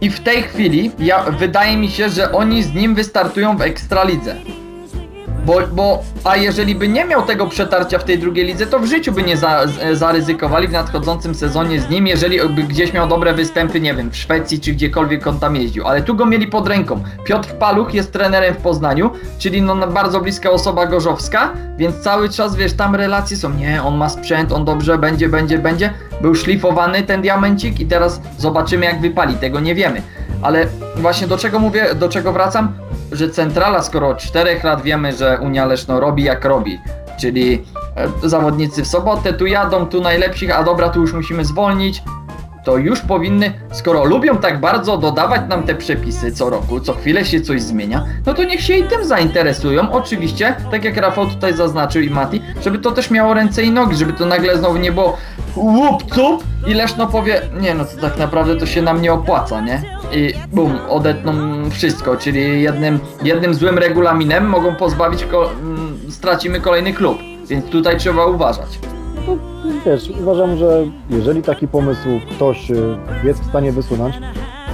i 0.00 0.10
w 0.10 0.20
tej 0.20 0.42
chwili, 0.42 0.90
ja, 0.98 1.22
wydaje 1.22 1.76
mi 1.76 1.90
się, 1.90 2.08
że 2.08 2.32
oni 2.32 2.62
z 2.62 2.74
nim 2.74 2.94
wystartują 2.94 3.56
w 3.56 3.62
Ekstralidze. 3.62 4.36
Bo, 5.46 5.58
bo, 5.72 6.02
a 6.24 6.36
jeżeli 6.36 6.74
by 6.74 6.88
nie 6.88 7.04
miał 7.04 7.22
tego 7.22 7.46
przetarcia 7.46 7.98
w 7.98 8.04
tej 8.04 8.18
drugiej 8.18 8.46
lidze, 8.46 8.66
to 8.66 8.78
w 8.78 8.86
życiu 8.86 9.12
by 9.12 9.22
nie 9.22 9.36
za, 9.36 9.66
z- 9.66 9.98
zaryzykowali 9.98 10.68
w 10.68 10.72
nadchodzącym 10.72 11.34
sezonie 11.34 11.80
z 11.80 11.90
nim, 11.90 12.06
jeżeli 12.06 12.38
by 12.48 12.62
gdzieś 12.62 12.92
miał 12.92 13.08
dobre 13.08 13.32
występy, 13.34 13.80
nie 13.80 13.94
wiem, 13.94 14.10
w 14.10 14.16
Szwecji 14.16 14.60
czy 14.60 14.72
gdziekolwiek 14.72 15.26
on 15.26 15.40
tam 15.40 15.56
jeździł. 15.56 15.86
Ale 15.86 16.02
tu 16.02 16.14
go 16.14 16.26
mieli 16.26 16.46
pod 16.46 16.68
ręką. 16.68 17.02
Piotr 17.24 17.48
Paluch 17.54 17.94
jest 17.94 18.12
trenerem 18.12 18.54
w 18.54 18.58
Poznaniu, 18.58 19.10
czyli 19.38 19.62
no 19.62 19.86
bardzo 19.86 20.20
bliska 20.20 20.50
osoba 20.50 20.86
gorzowska, 20.86 21.52
więc 21.76 21.96
cały 22.00 22.28
czas, 22.28 22.56
wiesz, 22.56 22.72
tam 22.72 22.94
relacje 22.96 23.36
są, 23.36 23.50
nie, 23.50 23.82
on 23.82 23.96
ma 23.96 24.08
sprzęt, 24.08 24.52
on 24.52 24.64
dobrze 24.64 24.98
będzie, 24.98 25.28
będzie, 25.28 25.58
będzie. 25.58 25.92
Był 26.22 26.34
szlifowany 26.34 27.02
ten 27.02 27.22
diamencik 27.22 27.80
i 27.80 27.86
teraz 27.86 28.20
zobaczymy 28.38 28.86
jak 28.86 29.00
wypali, 29.00 29.34
tego 29.34 29.60
nie 29.60 29.74
wiemy. 29.74 30.02
Ale 30.42 30.66
właśnie 30.96 31.26
do 31.26 31.38
czego 31.38 31.58
mówię, 31.58 31.94
do 31.94 32.08
czego 32.08 32.32
wracam? 32.32 32.72
Że 33.12 33.30
centrala, 33.30 33.82
skoro 33.82 34.08
od 34.08 34.18
4 34.18 34.60
lat 34.64 34.82
wiemy, 34.82 35.12
że 35.12 35.38
Unia 35.42 35.66
Leszno 35.66 36.00
robi 36.00 36.22
jak 36.22 36.44
robi, 36.44 36.78
czyli 37.20 37.62
e, 38.22 38.28
zawodnicy 38.28 38.82
w 38.82 38.86
sobotę 38.86 39.32
tu 39.32 39.46
jadą, 39.46 39.86
tu 39.86 40.00
najlepszych, 40.00 40.58
a 40.58 40.62
dobra, 40.62 40.88
tu 40.88 41.00
już 41.00 41.12
musimy 41.12 41.44
zwolnić. 41.44 42.02
To 42.64 42.76
już 42.76 43.00
powinny, 43.00 43.52
skoro 43.72 44.04
lubią 44.04 44.36
tak 44.36 44.60
bardzo 44.60 44.98
dodawać 44.98 45.40
nam 45.48 45.62
te 45.62 45.74
przepisy 45.74 46.32
co 46.32 46.50
roku, 46.50 46.80
co 46.80 46.92
chwilę 46.94 47.24
się 47.24 47.40
coś 47.40 47.62
zmienia, 47.62 48.04
no 48.26 48.34
to 48.34 48.44
niech 48.44 48.60
się 48.60 48.74
i 48.76 48.84
tym 48.84 49.04
zainteresują. 49.04 49.92
Oczywiście, 49.92 50.54
tak 50.70 50.84
jak 50.84 50.96
Rafał 50.96 51.26
tutaj 51.26 51.54
zaznaczył 51.54 52.02
i 52.02 52.10
Mati, 52.10 52.42
żeby 52.64 52.78
to 52.78 52.90
też 52.90 53.10
miało 53.10 53.34
ręce 53.34 53.62
i 53.62 53.70
nogi, 53.70 53.96
żeby 53.96 54.12
to 54.12 54.26
nagle 54.26 54.58
znowu 54.58 54.76
nie 54.76 54.92
było 54.92 55.16
łup 55.56 56.14
cup 56.14 56.44
i 56.66 56.74
Leszno 56.74 57.06
powie, 57.06 57.40
nie 57.60 57.74
no 57.74 57.84
to 57.84 58.00
tak 58.00 58.18
naprawdę 58.18 58.56
to 58.56 58.66
się 58.66 58.82
nam 58.82 59.02
nie 59.02 59.12
opłaca, 59.12 59.60
nie? 59.60 59.82
I 60.12 60.34
bum, 60.52 60.78
odetną 60.88 61.32
wszystko, 61.70 62.16
czyli 62.16 62.62
jednym, 62.62 62.98
jednym 63.22 63.54
złym 63.54 63.78
regulaminem 63.78 64.46
mogą 64.48 64.74
pozbawić, 64.76 65.24
ko- 65.24 65.50
stracimy 66.08 66.60
kolejny 66.60 66.92
klub, 66.92 67.18
więc 67.48 67.66
tutaj 67.66 67.96
trzeba 67.96 68.26
uważać. 68.26 68.78
No, 69.30 69.36
wiesz, 69.86 70.10
uważam, 70.20 70.56
że 70.56 70.86
jeżeli 71.10 71.42
taki 71.42 71.68
pomysł 71.68 72.08
ktoś 72.30 72.70
y, 72.70 72.96
jest 73.24 73.42
w 73.42 73.48
stanie 73.48 73.72
wysunąć, 73.72 74.14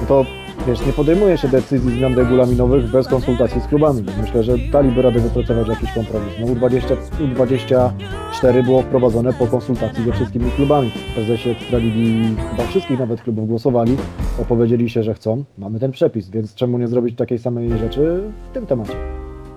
to 0.09 0.25
wiesz, 0.67 0.87
nie 0.87 0.93
podejmuje 0.93 1.39
się 1.39 1.49
decyzji 1.49 1.99
zmian 1.99 2.15
regulaminowych 2.15 2.91
bez 2.91 3.09
konsultacji 3.09 3.61
z 3.61 3.67
klubami. 3.67 4.05
Myślę, 4.21 4.43
że 4.43 4.59
daliby 4.59 5.03
radę 5.03 5.21
wypracować 5.21 5.69
jakiś 5.69 5.93
kompromis. 5.93 6.35
No 6.41 6.47
U20, 6.47 6.97
U24 7.21 8.65
było 8.65 8.83
wprowadzone 8.83 9.33
po 9.33 9.47
konsultacji 9.47 10.05
ze 10.05 10.13
wszystkimi 10.13 10.51
klubami. 10.51 10.93
Prezesie 11.15 11.51
Ekstraligi 11.51 12.37
chyba 12.51 12.69
wszystkich 12.69 12.99
nawet 12.99 13.23
klubów 13.23 13.49
głosowali, 13.49 13.97
opowiedzieli 14.43 14.91
się, 14.91 15.03
że 15.03 15.15
chcą. 15.15 15.45
Mamy 15.59 15.81
ten 15.81 15.93
przepis, 15.93 16.31
więc 16.31 16.55
czemu 16.55 16.79
nie 16.79 16.89
zrobić 16.89 17.17
takiej 17.17 17.39
samej 17.39 17.79
rzeczy 17.79 18.23
w 18.51 18.55
tym 18.55 18.67
temacie? 18.67 18.95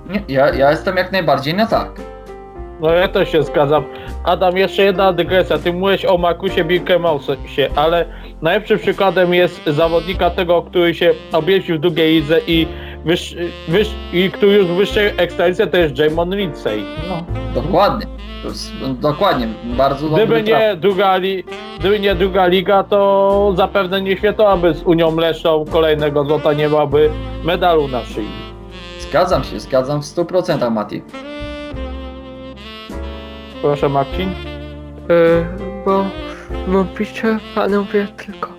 Nie, 0.10 0.36
ja, 0.36 0.54
ja 0.54 0.72
jestem 0.72 0.98
jak 0.98 1.12
najbardziej 1.12 1.54
na 1.54 1.66
tak. 1.66 2.09
No 2.80 2.94
ja 2.94 3.08
też 3.08 3.32
się 3.32 3.44
zgadzam. 3.44 3.84
Adam, 4.24 4.58
jeszcze 4.58 4.84
jedna 4.84 5.14
dygresja. 5.14 5.58
Ty 5.58 5.74
mówiłeś 5.74 6.06
o 6.06 6.18
Markusie 6.18 6.64
Birkemausie, 6.64 7.36
ale 7.76 8.06
najlepszym 8.42 8.80
przykładem 8.80 9.34
jest 9.34 9.66
zawodnika 9.66 10.30
tego, 10.30 10.62
który 10.62 10.96
się 10.96 11.14
objeździł 11.34 11.78
w 11.78 11.80
drugiej 11.80 12.14
lidze 12.14 12.40
i, 12.48 12.68
wyż, 13.06 13.36
wyż, 13.68 13.90
i 14.14 14.32
który 14.32 14.52
już 14.52 14.68
w 14.68 14.76
wyższej 14.76 15.12
ekstralidze 15.18 15.68
to 15.68 15.78
jest 15.78 15.98
Jamon 15.98 16.36
Lindsay. 16.36 16.84
No, 17.10 17.24
dokładnie. 17.62 18.06
No, 18.82 18.94
dokładnie, 18.94 19.48
bardzo 19.64 20.10
dobry 20.10 20.26
Gdyby 20.26 20.44
nie, 20.44 20.76
druga 20.76 21.18
li, 21.18 21.44
gdyby 21.80 22.00
nie 22.00 22.16
druga 22.16 22.48
liga, 22.48 22.84
to 22.84 23.54
zapewne 23.58 24.02
nie 24.02 24.18
świętowałaby 24.18 24.74
z 24.74 24.84
Unią 24.84 25.16
Leszną 25.16 25.66
kolejnego 25.66 26.26
złota, 26.26 26.54
nie 26.54 26.68
miałby 26.68 27.10
medalu 27.44 27.88
na 27.88 28.06
szyi. 28.06 28.28
Zgadzam 29.00 29.44
się, 29.44 29.60
zgadzam 29.60 30.02
w 30.02 30.06
100% 30.06 30.72
Mati. 30.72 31.02
Proszę 33.62 33.90
Marcin. 33.90 34.30
E, 34.30 34.34
bo 35.86 36.06
mówicie 36.68 37.38
panowie 37.56 38.08
tylko 38.08 38.50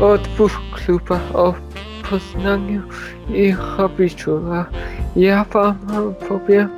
o 0.00 0.18
dwóch 0.18 0.60
klubach, 0.72 1.20
o 1.34 1.54
Poznaniu 2.10 2.82
i 3.28 3.52
Chowiczu, 3.52 4.40
a 4.52 4.64
ja 5.16 5.44
wam 5.44 5.76
powiem, 6.28 6.68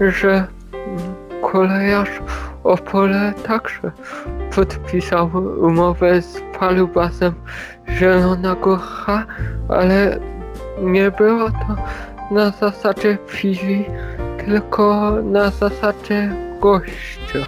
że 0.00 0.46
kolejarz 1.42 2.10
Opole 2.64 3.32
także 3.46 3.92
podpisał 4.54 5.30
umowę 5.60 6.22
z 6.22 6.42
Palubasem 6.58 7.34
Zielonego 7.88 8.76
H, 8.76 9.26
ale 9.68 10.18
nie 10.82 11.10
było 11.10 11.50
to 11.50 11.76
na 12.30 12.50
zasadzie 12.50 13.18
filii, 13.26 13.84
tylko 14.44 15.10
na 15.22 15.50
zasadzie 15.50 16.45
gościa. 16.66 17.46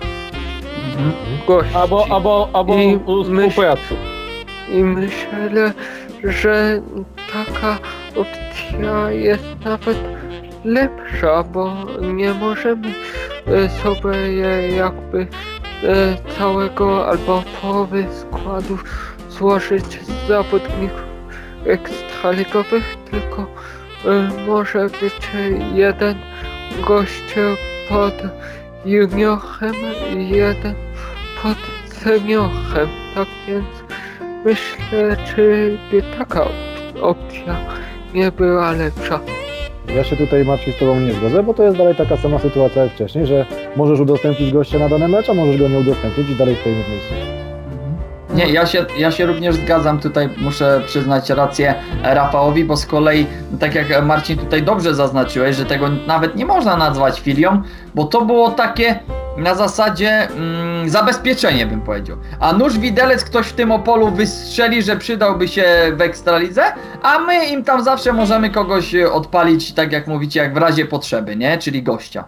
Mhm. 0.96 1.12
Gości. 1.46 1.76
Albo, 1.76 2.06
albo, 2.10 2.50
albo 2.52 2.74
I 2.74 2.98
współpracy. 3.24 3.94
I 4.72 4.84
myślę, 4.84 5.72
że 6.24 6.82
taka 7.32 7.78
opcja 8.16 9.10
jest 9.10 9.44
nawet 9.64 9.98
lepsza, 10.64 11.42
bo 11.42 11.76
nie 12.00 12.34
możemy 12.34 12.88
e, 13.46 13.68
sobie 13.68 14.16
je 14.16 14.68
jakby 14.76 15.26
e, 15.84 16.16
całego 16.38 17.08
albo 17.08 17.42
połowy 17.60 18.06
składu 18.20 18.78
złożyć 19.30 19.84
z 19.84 20.28
zawodników 20.28 21.08
ekstraligowych, 21.66 22.96
tylko 23.10 23.46
e, 24.04 24.30
może 24.46 24.86
być 25.00 25.30
jeden 25.74 26.14
gość 26.86 27.34
pod 27.88 28.14
juniorem 28.84 29.74
i 30.18 30.28
jeden 30.28 30.74
pod 31.42 31.56
seniorem, 31.86 32.88
tak 33.14 33.28
więc 33.48 33.66
myślę, 34.44 35.16
czy 35.34 35.78
by 35.90 36.02
taka 36.18 36.40
op- 36.44 37.00
opcja 37.02 37.56
nie 38.14 38.32
była 38.32 38.72
lepsza. 38.72 39.20
Ja 39.96 40.04
się 40.04 40.16
tutaj 40.16 40.44
Marcin 40.44 40.72
z 40.72 40.76
Tobą 40.78 41.00
nie 41.00 41.12
zgodzę, 41.12 41.42
bo 41.42 41.54
to 41.54 41.62
jest 41.64 41.76
dalej 41.76 41.94
taka 41.94 42.16
sama 42.16 42.38
sytuacja 42.38 42.82
jak 42.82 42.92
wcześniej, 42.92 43.26
że 43.26 43.46
możesz 43.76 44.00
udostępnić 44.00 44.52
gościa 44.52 44.78
na 44.78 44.88
dany 44.88 45.08
mecz, 45.08 45.30
a 45.30 45.34
możesz 45.34 45.56
go 45.56 45.68
nie 45.68 45.78
udostępnić 45.78 46.30
i 46.30 46.34
dalej 46.34 46.56
stoimy 46.56 46.82
w 46.84 46.88
miejscu. 46.88 47.14
Nie, 48.38 48.52
ja 48.52 48.66
się, 48.66 48.86
ja 48.98 49.10
się 49.10 49.26
również 49.26 49.54
zgadzam, 49.54 50.00
tutaj 50.00 50.28
muszę 50.36 50.82
przyznać 50.86 51.30
rację 51.30 51.74
Rafałowi, 52.02 52.64
bo 52.64 52.76
z 52.76 52.86
kolei, 52.86 53.26
tak 53.60 53.74
jak 53.74 54.04
Marcin 54.04 54.38
tutaj 54.38 54.62
dobrze 54.62 54.94
zaznaczyłeś, 54.94 55.56
że 55.56 55.64
tego 55.64 55.88
nawet 56.06 56.36
nie 56.36 56.46
można 56.46 56.76
nazwać 56.76 57.20
filią, 57.20 57.62
bo 57.94 58.04
to 58.04 58.24
było 58.24 58.50
takie 58.50 59.00
na 59.36 59.54
zasadzie 59.54 60.28
mm, 60.28 60.88
zabezpieczenie 60.88 61.66
bym 61.66 61.80
powiedział. 61.80 62.16
A 62.40 62.52
nóż 62.52 62.78
widelec 62.78 63.24
ktoś 63.24 63.46
w 63.46 63.52
tym 63.52 63.72
Opolu 63.72 64.10
wystrzeli, 64.10 64.82
że 64.82 64.96
przydałby 64.96 65.48
się 65.48 65.64
w 65.96 66.00
Ekstralidze, 66.00 66.62
a 67.02 67.18
my 67.18 67.46
im 67.46 67.64
tam 67.64 67.84
zawsze 67.84 68.12
możemy 68.12 68.50
kogoś 68.50 68.94
odpalić, 68.94 69.72
tak 69.72 69.92
jak 69.92 70.06
mówicie, 70.06 70.40
jak 70.40 70.54
w 70.54 70.56
razie 70.56 70.86
potrzeby, 70.86 71.36
nie? 71.36 71.58
Czyli 71.58 71.82
gościa. 71.82 72.24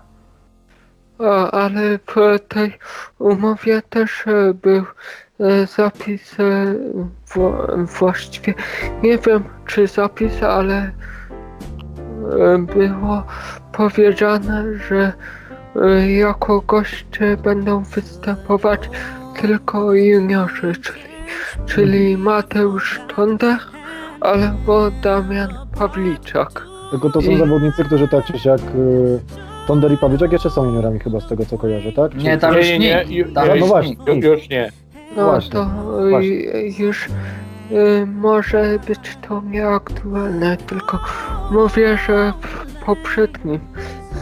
A, 1.18 1.50
ale 1.50 1.98
w 1.98 2.38
tej 2.48 2.78
umowie 3.18 3.82
też 3.90 4.26
e, 4.26 4.54
był 4.54 4.84
zapis, 5.76 6.40
e, 6.40 6.74
wła- 7.34 7.86
właściwie 7.98 8.54
nie 9.02 9.18
wiem 9.18 9.44
czy 9.66 9.86
zapis, 9.86 10.42
ale 10.42 10.76
e, 10.76 12.58
było 12.58 13.22
powiedziane, 13.72 14.64
że 14.88 15.12
e, 15.82 16.10
jako 16.12 16.60
goście 16.60 17.36
będą 17.36 17.82
występować 17.82 18.90
tylko 19.40 19.92
juniorzy, 19.94 20.72
czyli, 20.82 21.00
czyli 21.66 22.16
Mateusz 22.16 23.00
Tondech 23.16 23.70
albo 24.20 24.90
Damian 25.02 25.48
Pawliczak. 25.78 26.62
Tylko 26.90 27.10
to 27.10 27.22
są 27.22 27.30
I- 27.30 27.38
zawodnicy, 27.38 27.84
którzy 27.84 28.08
tak 28.08 28.24
czy 28.24 28.38
siak 28.38 28.60
y, 28.60 29.20
Tonder 29.66 29.92
i 29.92 29.96
Pawliczak 29.96 30.32
jeszcze 30.32 30.50
są 30.50 30.64
juniorami 30.64 30.98
chyba 30.98 31.20
z 31.20 31.28
tego 31.28 31.44
co 31.46 31.58
kojarzę, 31.58 31.92
tak? 31.92 32.12
Czy- 32.12 32.18
Nie, 32.18 32.38
tam 32.38 32.52
Nie, 32.52 32.58
już 32.58 32.68
nie, 32.68 32.78
nie, 32.78 33.04
ju- 33.24 33.32
Tam 33.34 33.48
no 33.60 33.66
właśnie. 33.66 33.96
już 34.22 34.48
nie. 34.48 34.70
No 35.16 35.24
Właśnie, 35.30 35.50
to 35.50 35.66
właśnie. 36.10 36.30
y, 36.30 36.72
już 36.78 37.06
y, 37.06 38.06
może 38.06 38.78
być 38.86 39.18
to 39.28 39.42
nieaktualne, 39.46 40.56
tylko 40.56 40.98
mówię, 41.50 41.98
że 42.06 42.32
w 42.40 42.84
poprzednim 42.84 43.60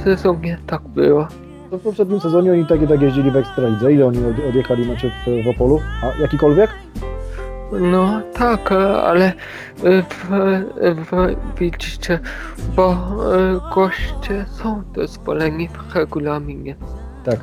sezonie 0.04 0.58
tak 0.66 0.82
było. 0.82 1.28
To 1.70 1.78
w 1.78 1.82
poprzednim 1.82 2.20
sezonie 2.20 2.52
oni 2.52 2.66
tak 2.66 2.82
i 2.82 2.88
tak 2.88 3.00
jeździli 3.02 3.30
w 3.30 3.36
Ekstralidze. 3.36 3.92
Ile 3.92 4.06
oni 4.06 4.18
od- 4.18 4.48
odjechali 4.48 4.86
meczy 4.88 5.10
w, 5.26 5.44
w 5.44 5.48
Opolu? 5.48 5.80
A 6.02 6.20
jakikolwiek? 6.22 6.70
No 7.72 8.20
tak, 8.34 8.72
ale 9.04 9.32
y, 9.84 10.02
w, 10.02 10.30
w, 11.10 11.36
widzicie, 11.60 12.18
bo 12.76 12.92
y, 12.92 13.74
goście 13.74 14.44
są 14.48 14.82
dozwoleni 14.94 15.68
w 15.68 15.96
regulaminie. 15.96 16.76
Tak. 17.24 17.40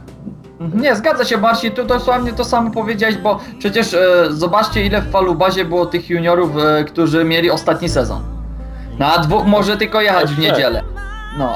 Nie, 0.74 0.96
zgadza 0.96 1.26
się 1.26 1.38
Marcin, 1.38 1.72
tu 1.72 1.84
dosłownie 1.84 2.34
to 2.34 2.44
samo 2.46 2.72
powiedziałeś, 2.72 3.18
bo 3.18 3.40
przecież 3.60 3.94
e, 3.94 4.00
zobaczcie 4.30 4.86
ile 4.86 5.02
w 5.02 5.12
Falubazie 5.12 5.66
było 5.66 5.86
tych 5.86 6.10
juniorów, 6.10 6.52
e, 6.58 6.84
którzy 6.84 7.24
mieli 7.24 7.52
ostatni 7.52 7.90
sezon. 7.90 8.22
Na 9.00 9.18
dwóch 9.18 9.46
może 9.46 9.78
tylko 9.78 10.02
jechać 10.02 10.32
w 10.32 10.40
niedzielę. 10.40 10.84
No, 11.38 11.54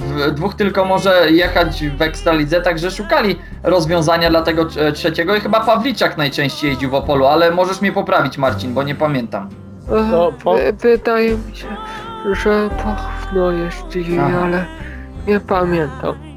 w 0.00 0.30
dwóch 0.30 0.54
tylko 0.54 0.84
może 0.84 1.30
jechać 1.30 1.84
w 1.98 2.02
Ekstralidze, 2.02 2.60
także 2.60 2.90
szukali 2.90 3.38
rozwiązania 3.62 4.30
dla 4.30 4.42
tego 4.42 4.66
e, 4.76 4.92
trzeciego 4.92 5.36
i 5.36 5.40
chyba 5.40 5.60
Pawliczak 5.60 6.16
najczęściej 6.18 6.70
jeździł 6.70 6.90
w 6.90 6.94
Opolu, 6.94 7.26
ale 7.26 7.50
możesz 7.50 7.80
mnie 7.80 7.92
poprawić 7.92 8.38
Marcin, 8.38 8.74
bo 8.74 8.82
nie 8.82 8.94
pamiętam. 8.94 9.48
E, 9.88 10.10
To 10.10 10.32
po- 10.44 10.54
wy- 10.54 10.72
Wydaje 10.72 11.30
mi 11.30 11.56
się, 11.56 11.66
że 12.32 12.68
jeździli, 13.64 14.18
Aha. 14.18 14.40
ale 14.44 14.64
nie 15.26 15.40
pamiętam. 15.40 16.31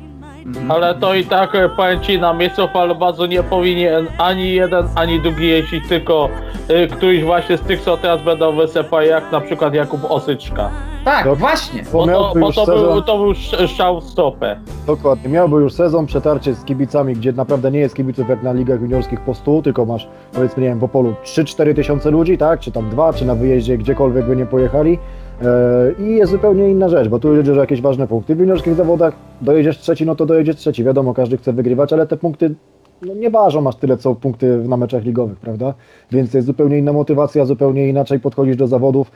Mhm. 0.46 0.72
Ale 0.72 0.96
to 0.96 1.14
i 1.16 1.26
tak 1.26 1.56
e, 1.56 1.70
powiem 1.70 2.00
ci, 2.02 2.20
na 2.20 2.34
miejscu 2.34 2.68
falobazu 2.68 3.26
nie 3.26 3.44
powinien 3.44 4.08
ani 4.18 4.54
jeden, 4.54 4.88
ani 4.96 5.22
drugi 5.22 5.48
jeździć, 5.48 5.88
tylko 5.90 6.30
y, 6.70 6.88
któryś 6.88 7.24
właśnie 7.24 7.58
z 7.58 7.62
tych, 7.62 7.82
co 7.82 7.98
teraz 7.98 8.22
będą 8.22 8.56
wysypać, 8.56 9.08
jak 9.08 9.32
na 9.32 9.42
przykład 9.42 9.74
Jakub 9.74 10.12
Osyczka. 10.12 10.70
Tak, 11.06 11.36
właśnie. 11.36 11.84
Bo 11.94 12.08
to, 12.08 12.34
bo 12.40 12.48
już 12.48 12.56
to, 12.56 12.66
był, 12.66 12.78
sezon, 12.80 13.04
to 13.04 13.18
był 13.18 13.32
sz- 13.32 13.70
strzał 13.72 14.02
w 14.02 14.04
stopę. 14.04 14.60
dokładnie, 14.88 15.30
miałby 15.30 15.56
już 15.62 15.74
sezon, 15.74 16.06
przetarcie 16.06 16.54
z 16.54 16.64
kibicami, 16.66 17.14
gdzie 17.14 17.32
naprawdę 17.32 17.72
nie 17.72 17.80
jest 17.80 17.96
kibiców 17.96 18.30
jak 18.30 18.44
na 18.44 18.54
ligach 18.54 18.82
juniorskich 18.82 19.22
po 19.22 19.34
100, 19.34 19.62
tylko 19.62 19.86
masz 19.86 20.08
powiedzmy, 20.34 20.64
nie 20.64 20.70
wiem, 20.70 20.80
w 20.80 20.84
Opolu 20.84 21.14
3-4 21.24 21.76
tysiące 21.76 22.12
ludzi, 22.12 22.38
tak, 22.38 22.60
czy 22.60 22.72
tam 22.72 22.90
dwa, 22.90 23.14
czy 23.14 23.26
na 23.26 23.36
wyjeździe 23.36 23.78
gdziekolwiek 23.78 24.26
by 24.26 24.36
nie 24.36 24.46
pojechali. 24.46 25.00
E, 25.41 26.04
I 26.04 26.15
jest 26.15 26.32
zupełnie 26.32 26.69
inna 26.69 26.89
rzecz, 26.89 27.08
bo 27.08 27.19
tu 27.19 27.36
jedziesz 27.36 27.58
jakieś 27.58 27.82
ważne 27.82 28.08
punkty. 28.08 28.36
W 28.36 28.39
juniorskich 28.39 28.76
zawodach 28.76 29.13
dojedziesz 29.41 29.78
trzeci, 29.80 30.06
no 30.06 30.15
to 30.15 30.26
dojedziesz 30.26 30.56
trzeci. 30.56 30.84
Wiadomo, 30.84 31.13
każdy 31.13 31.38
chce 31.38 31.54
wygrywać, 31.54 31.93
ale 31.93 32.08
te 32.08 32.17
punkty 32.17 32.56
no, 33.02 33.13
nie 33.13 33.30
ważą 33.30 33.62
masz 33.62 33.76
tyle, 33.76 33.98
co 33.98 34.15
punkty 34.15 34.58
na 34.58 34.78
meczach 34.78 35.04
ligowych, 35.04 35.39
prawda? 35.39 35.74
Więc 36.12 36.34
jest 36.34 36.48
zupełnie 36.48 36.78
inna 36.78 36.93
motywacja, 36.93 37.45
zupełnie 37.45 37.89
inaczej 37.89 38.19
podchodzisz 38.19 38.56
do 38.56 38.67
zawodów. 38.67 39.12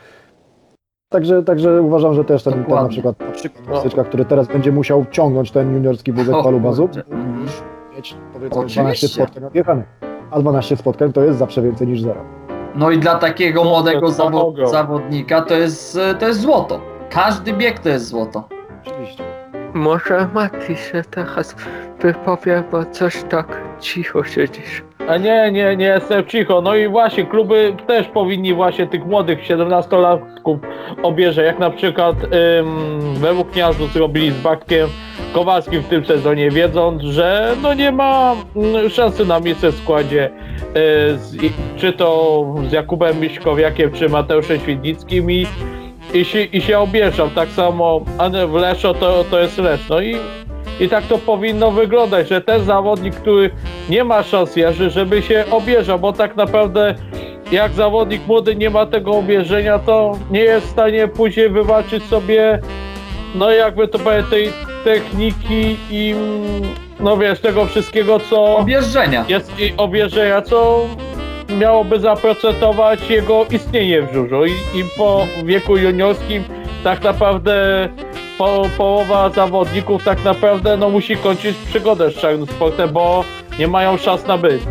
Także, 1.11 1.43
także 1.43 1.81
uważam, 1.81 2.13
że 2.13 2.25
też 2.25 2.43
ten, 2.43 2.53
ten 2.53 2.75
na 2.75 2.87
przykład, 2.87 3.19
na 3.19 3.31
przykład 3.31 3.67
No. 3.69 3.79
Styczka, 3.79 4.03
który 4.03 4.25
teraz 4.25 4.47
będzie 4.47 4.71
musiał 4.71 5.05
ciągnąć 5.11 5.51
ten 5.51 5.73
juniorski 5.73 6.11
wózek 6.11 6.35
O, 6.35 6.43
palubazu, 6.43 6.89
mieć 7.95 8.15
powiedzmy 8.33 8.59
Oczywiście. 8.59 8.81
12 8.81 9.07
spotkań 9.07 9.43
odjechanych. 9.43 9.85
A 10.31 10.39
12 10.39 10.77
spotkań 10.77 11.13
to 11.13 11.23
jest 11.23 11.39
zawsze 11.39 11.61
więcej 11.61 11.87
niż 11.87 12.01
zero. 12.01 12.38
No 12.75 12.91
i 12.91 12.97
dla 12.97 13.15
takiego 13.15 13.63
młodego 13.63 14.07
zawo- 14.07 14.67
zawodnika 14.71 15.41
to 15.41 15.53
jest, 15.53 15.97
e, 15.97 16.15
to 16.15 16.27
jest 16.27 16.41
złoto. 16.41 16.81
Każdy 17.09 17.53
bieg 17.53 17.79
to 17.79 17.89
jest 17.89 18.07
złoto. 18.07 18.43
Oczywiście. 18.85 19.23
Może 19.73 20.27
Mati 20.33 20.75
się 20.75 21.01
teraz 21.11 21.55
wypowie, 22.01 22.63
bo 22.71 22.85
coś 22.85 23.23
tak 23.29 23.61
cicho 23.79 24.23
siedzisz. 24.23 24.83
A 25.07 25.17
nie, 25.17 25.51
nie, 25.51 25.77
nie 25.77 25.85
jestem 25.85 26.25
cicho. 26.25 26.61
No 26.61 26.75
i 26.75 26.87
właśnie 26.87 27.25
kluby 27.25 27.75
też 27.87 28.07
powinni 28.07 28.53
właśnie 28.53 28.87
tych 28.87 29.05
młodych 29.05 29.39
17-latków 29.39 30.57
obierze, 31.03 31.43
jak 31.43 31.59
na 31.59 31.69
przykład 31.69 32.15
ym, 32.23 33.15
we 33.15 33.33
Włókniarzu 33.33 33.87
zrobili 33.87 34.31
z 34.31 34.41
Bartkiem 34.41 34.89
Kowalskim 35.33 35.81
w 35.81 35.87
tym 35.87 36.05
sezonie, 36.05 36.51
wiedząc, 36.51 37.01
że 37.01 37.55
no 37.61 37.73
nie 37.73 37.91
ma 37.91 38.35
mm, 38.55 38.89
szansy 38.89 39.25
na 39.25 39.39
miejsce 39.39 39.71
w 39.71 39.75
składzie 39.75 40.29
y, 40.29 41.17
z, 41.17 41.35
czy 41.77 41.93
to 41.93 42.45
z 42.69 42.71
Jakubem 42.71 43.19
Miśkowiakiem, 43.19 43.91
czy 43.91 44.09
Mateuszem 44.09 44.59
Świdnickim 44.59 45.31
i, 45.31 45.47
i, 46.13 46.25
się, 46.25 46.43
i 46.43 46.61
się 46.61 46.79
obieżą. 46.79 47.29
Tak 47.29 47.49
samo 47.49 48.01
w 48.47 48.53
Leszo 48.53 48.93
to, 48.93 49.25
to 49.31 49.39
jest 49.39 49.57
Leszno 49.57 50.01
i 50.01 50.17
i 50.79 50.89
tak 50.89 51.03
to 51.03 51.17
powinno 51.17 51.71
wyglądać, 51.71 52.29
że 52.29 52.41
ten 52.41 52.63
zawodnik, 52.63 53.15
który 53.15 53.49
nie 53.89 54.03
ma 54.03 54.23
szans 54.23 54.55
żeby 54.89 55.21
się 55.21 55.45
obieżał, 55.51 55.99
bo 55.99 56.13
tak 56.13 56.35
naprawdę 56.35 56.95
jak 57.51 57.71
zawodnik 57.71 58.27
młody 58.27 58.55
nie 58.55 58.69
ma 58.69 58.85
tego 58.85 59.11
obierzenia, 59.11 59.79
to 59.79 60.17
nie 60.31 60.39
jest 60.39 60.67
w 60.67 60.69
stanie 60.69 61.07
później 61.07 61.49
wywalczyć 61.49 62.03
sobie, 62.03 62.59
no 63.35 63.51
jakby 63.51 63.87
to 63.87 63.99
powiedzieć, 63.99 64.29
tej 64.29 64.49
techniki 64.83 65.77
i 65.91 66.11
mm, 66.11 66.61
no 66.99 67.17
wiesz, 67.17 67.39
tego 67.39 67.65
wszystkiego, 67.65 68.19
co 68.19 68.57
Objeżdżenia. 68.57 69.25
jest 69.27 69.59
i 69.59 69.73
obierzenia, 69.77 70.41
co 70.41 70.85
miałoby 71.49 71.99
zaprocentować 71.99 73.09
jego 73.09 73.45
istnienie 73.51 74.01
w 74.01 74.13
żużlu 74.13 74.45
I, 74.45 74.51
i 74.51 74.83
po 74.97 75.27
wieku 75.45 75.77
juniorskim 75.77 76.43
tak 76.83 77.03
naprawdę 77.03 77.89
po, 78.37 78.65
połowa 78.77 79.29
zawodników 79.29 80.03
tak 80.03 80.23
naprawdę 80.23 80.77
no 80.77 80.89
musi 80.89 81.17
kończyć 81.17 81.57
przygodę 81.57 82.11
z 82.11 82.13
czarnym 82.13 82.47
sportem, 82.47 82.89
bo 82.93 83.23
nie 83.59 83.67
mają 83.67 83.97
szans 83.97 84.27
na 84.27 84.37
byt. 84.37 84.61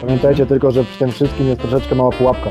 Pamiętajcie 0.00 0.46
tylko, 0.46 0.70
że 0.70 0.84
w 0.84 0.96
tym 0.96 1.12
wszystkim 1.12 1.48
jest 1.48 1.60
troszeczkę 1.60 1.94
mała 1.94 2.10
pułapka. 2.10 2.50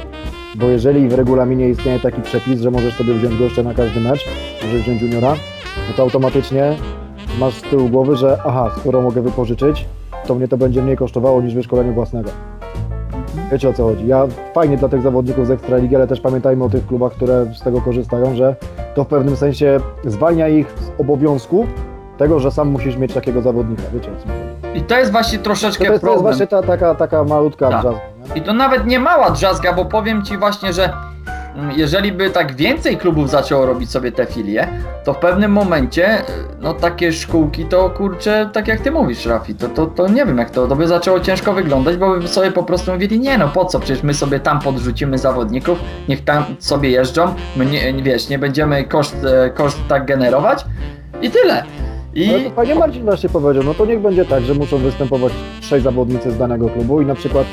Bo 0.56 0.70
jeżeli 0.70 1.10
w 1.10 1.14
regulaminie 1.14 1.70
istnieje 1.70 2.00
taki 2.00 2.22
przepis, 2.22 2.62
że 2.62 2.72
możesz 2.72 2.94
sobie 2.94 3.14
wziąć 3.14 3.36
gościa 3.36 3.64
na 3.64 3.74
każdy 3.74 4.00
mecz, 4.00 4.26
możesz 4.64 4.82
wziąć 4.82 5.02
juniora, 5.02 5.36
no 5.90 5.94
to 5.98 6.04
automatycznie 6.04 6.76
masz 7.40 7.54
z 7.54 7.62
tyłu 7.62 7.90
głowy, 7.90 8.16
że 8.16 8.38
aha, 8.46 8.72
skoro 8.80 9.02
mogę 9.02 9.22
wypożyczyć, 9.22 9.86
to 10.28 10.36
mnie 10.36 10.48
to 10.48 10.58
będzie 10.58 10.82
mniej 10.82 10.98
kosztowało 10.98 11.42
niż 11.42 11.56
wyszkolenie 11.56 11.92
własnego. 11.92 12.30
Wiecie 13.54 13.70
o 13.70 13.74
co 13.74 13.84
chodzi. 13.84 14.08
Ja 14.08 14.28
fajnie 14.54 14.78
dla 14.78 14.90
tych 14.90 15.02
zawodników 15.02 15.48
z 15.48 15.52
Ekstraligi, 15.52 15.96
ale 15.96 16.08
też 16.08 16.22
pamiętajmy 16.22 16.64
o 16.64 16.70
tych 16.70 16.88
klubach, 16.88 17.12
które 17.12 17.46
z 17.56 17.62
tego 17.62 17.82
korzystają, 17.82 18.36
że 18.36 18.56
to 18.96 19.04
w 19.04 19.08
pewnym 19.08 19.36
sensie 19.36 19.80
zwalnia 20.06 20.48
ich 20.48 20.68
z 20.70 21.02
obowiązku 21.02 21.68
tego, 22.18 22.40
że 22.40 22.52
sam 22.52 22.68
musisz 22.68 22.98
mieć 22.98 23.14
takiego 23.14 23.42
zawodnika. 23.42 23.84
Wiecie 23.94 24.12
o 24.12 24.16
co 24.16 24.28
chodzi. 24.28 24.78
I 24.80 24.82
to 24.82 24.98
jest 24.98 25.12
właśnie 25.12 25.40
troszeczkę 25.40 25.86
to, 25.86 25.92
jest, 25.92 26.02
to 26.04 26.08
jest 26.08 26.20
problem. 26.22 26.34
właśnie 26.36 26.48
ta, 26.48 26.64
taka, 26.64 26.96
taka 26.96 27.24
malutka 27.24 27.70
Tak. 27.70 27.82
drzazga, 27.82 28.02
nie? 28.36 28.42
I 28.42 28.44
to 28.44 28.54
nawet 28.54 28.86
nie 28.86 29.00
mała 29.00 29.30
drzazga, 29.30 29.74
bo 29.74 29.86
powiem 29.86 30.24
ci 30.24 30.38
właśnie, 30.38 30.74
że 30.74 30.94
jeżeli 31.76 32.12
by 32.12 32.30
tak 32.30 32.56
więcej 32.56 32.98
klubów 32.98 33.30
zaczęło 33.30 33.66
robić 33.66 33.92
sobie 33.92 34.12
te 34.12 34.26
filie, 34.26 34.68
to 35.04 35.14
w 35.14 35.18
pewnym 35.18 35.52
momencie, 35.52 36.20
y, 36.20 36.24
no 36.62 36.74
takie 36.74 37.14
szkółki 37.14 37.66
to 37.66 37.90
kurczę, 37.90 38.50
tak 38.54 38.68
jak 38.68 38.80
ty 38.80 38.92
mówisz, 38.92 39.26
Rafi, 39.26 39.56
to, 39.56 39.68
to, 39.70 39.86
to 39.86 40.08
nie 40.08 40.26
wiem 40.26 40.38
jak 40.38 40.50
to, 40.50 40.68
to 40.68 40.76
by 40.76 40.88
zaczęło 40.88 41.20
ciężko 41.20 41.54
wyglądać, 41.54 41.98
bo 41.98 42.20
by 42.20 42.28
sobie 42.28 42.52
po 42.52 42.64
prostu 42.64 42.92
mówili, 42.92 43.20
nie 43.20 43.38
no 43.38 43.48
po 43.48 43.66
co, 43.66 43.80
przecież 43.80 44.04
my 44.04 44.14
sobie 44.14 44.40
tam 44.40 44.60
podrzucimy 44.60 45.18
zawodników, 45.18 45.80
niech 46.10 46.24
tam 46.24 46.44
sobie 46.60 46.90
jeżdżą, 46.90 47.36
my 47.56 47.66
nie, 47.66 48.04
wiesz, 48.04 48.30
nie 48.30 48.40
będziemy 48.40 48.84
koszt, 48.84 49.16
e, 49.26 49.50
koszt 49.50 49.80
tak 49.88 50.06
generować 50.06 50.66
i 51.22 51.30
tyle. 51.30 51.64
I 52.16 52.30
Ale 52.30 52.40
to 52.44 52.50
Panie 52.52 52.76
Marcin 52.76 53.04
właśnie 53.04 53.30
powiedział, 53.30 53.64
no 53.64 53.74
to 53.74 53.86
niech 53.86 54.00
będzie 54.02 54.26
tak, 54.26 54.44
że 54.44 54.54
muszą 54.54 54.78
występować 54.78 55.34
trzej 55.62 55.82
zawodnicy 55.82 56.32
z 56.32 56.38
danego 56.38 56.70
klubu 56.70 57.02
i 57.02 57.06
na 57.06 57.16
przykład, 57.16 57.48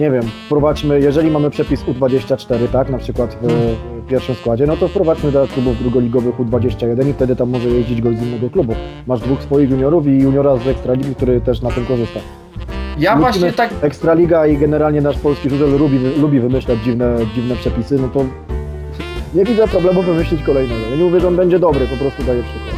nie 0.00 0.10
wiem, 0.10 0.22
wprowadźmy, 0.46 1.00
jeżeli 1.00 1.30
mamy 1.30 1.50
przepis 1.50 1.84
U24, 1.84 2.68
tak, 2.72 2.90
na 2.90 2.98
przykład 2.98 3.36
w, 3.42 3.46
w 4.04 4.06
pierwszym 4.08 4.34
składzie, 4.34 4.66
no 4.66 4.76
to 4.76 4.88
wprowadźmy 4.88 5.32
do 5.32 5.46
klubów 5.54 5.78
drugoligowych 5.78 6.34
U21 6.38 7.08
i 7.08 7.12
wtedy 7.12 7.36
tam 7.36 7.50
może 7.50 7.68
jeździć 7.68 8.00
gość 8.02 8.18
z 8.18 8.22
innego 8.22 8.50
klubu. 8.50 8.74
Masz 9.06 9.20
dwóch 9.20 9.42
swoich 9.42 9.70
juniorów 9.70 10.06
i 10.06 10.18
juniora 10.18 10.56
z 10.56 10.66
Ekstraligi, 10.68 11.14
który 11.14 11.40
też 11.40 11.62
na 11.62 11.70
tym 11.70 11.86
korzysta. 11.86 12.20
ja 12.98 13.10
Lubimy- 13.14 13.20
właśnie 13.20 13.52
tak 13.52 13.70
Ekstraliga 13.82 14.46
i 14.46 14.56
generalnie 14.56 15.00
nasz 15.00 15.18
polski 15.18 15.50
żużel 15.50 15.78
lubi, 15.78 15.98
lubi 16.20 16.40
wymyślać 16.40 16.78
dziwne, 16.84 17.16
dziwne 17.34 17.56
przepisy, 17.56 17.98
no 18.02 18.08
to 18.08 18.24
nie 19.34 19.44
widzę 19.44 19.68
problemu 19.68 20.02
wymyślić 20.02 20.42
kolejnego. 20.42 20.80
Ja 20.90 20.96
nie 20.96 21.04
mówię, 21.04 21.20
że 21.20 21.28
on 21.28 21.36
będzie 21.36 21.58
dobry, 21.58 21.86
po 21.86 21.96
prostu 21.96 22.22
daję 22.22 22.42
przykład. 22.42 22.73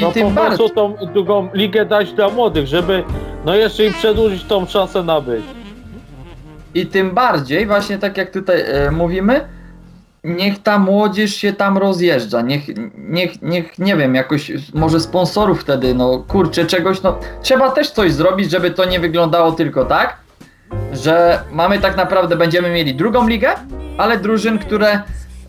I 0.00 0.02
No 0.02 0.12
tym 0.12 0.28
po 0.28 0.30
bardziej. 0.34 0.58
prostu 0.58 0.74
tą 0.74 0.96
drugą 1.12 1.48
ligę 1.54 1.86
dać 1.86 2.12
dla 2.12 2.28
młodych, 2.28 2.66
żeby 2.66 3.04
no 3.44 3.54
jeszcze 3.54 3.84
im 3.84 3.92
przedłużyć 3.92 4.44
tą 4.44 4.66
szansę 4.66 5.02
na 5.02 5.20
byt. 5.20 5.42
I 6.74 6.86
tym 6.86 7.10
bardziej, 7.10 7.66
właśnie 7.66 7.98
tak 7.98 8.16
jak 8.16 8.30
tutaj 8.30 8.60
e, 8.60 8.90
mówimy, 8.90 9.40
niech 10.24 10.62
ta 10.62 10.78
młodzież 10.78 11.34
się 11.34 11.52
tam 11.52 11.78
rozjeżdża, 11.78 12.40
niech, 12.42 12.62
niech, 12.98 13.42
niech, 13.42 13.78
nie 13.78 13.96
wiem, 13.96 14.14
jakoś, 14.14 14.52
może 14.74 15.00
sponsorów 15.00 15.60
wtedy, 15.60 15.94
no 15.94 16.24
kurczę, 16.28 16.64
czegoś, 16.66 17.02
no 17.02 17.18
trzeba 17.42 17.70
też 17.70 17.90
coś 17.90 18.12
zrobić, 18.12 18.50
żeby 18.50 18.70
to 18.70 18.84
nie 18.84 19.00
wyglądało 19.00 19.52
tylko 19.52 19.84
tak, 19.84 20.16
że 20.92 21.40
mamy 21.52 21.78
tak 21.78 21.96
naprawdę, 21.96 22.36
będziemy 22.36 22.70
mieli 22.70 22.94
drugą 22.94 23.28
ligę, 23.28 23.50
ale 23.98 24.18
drużyn, 24.18 24.58
które 24.58 25.00